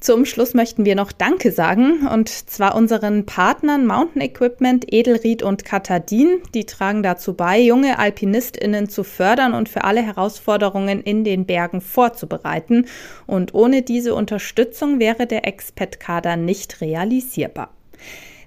[0.00, 5.64] Zum Schluss möchten wir noch Danke sagen und zwar unseren Partnern Mountain Equipment, Edelried und
[5.64, 6.42] Katadin.
[6.54, 11.80] Die tragen dazu bei, junge AlpinistInnen zu fördern und für alle Herausforderungen in den Bergen
[11.80, 12.86] vorzubereiten.
[13.26, 17.70] Und ohne diese Unterstützung wäre der Expat-Kader nicht realisierbar.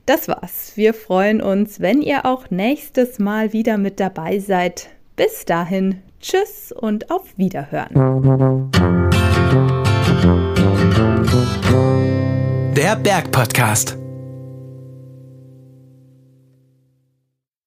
[0.05, 0.73] Das war's.
[0.75, 4.89] Wir freuen uns, wenn ihr auch nächstes Mal wieder mit dabei seid.
[5.15, 8.69] Bis dahin, tschüss und auf Wiederhören.
[12.79, 13.97] Der Berg Podcast.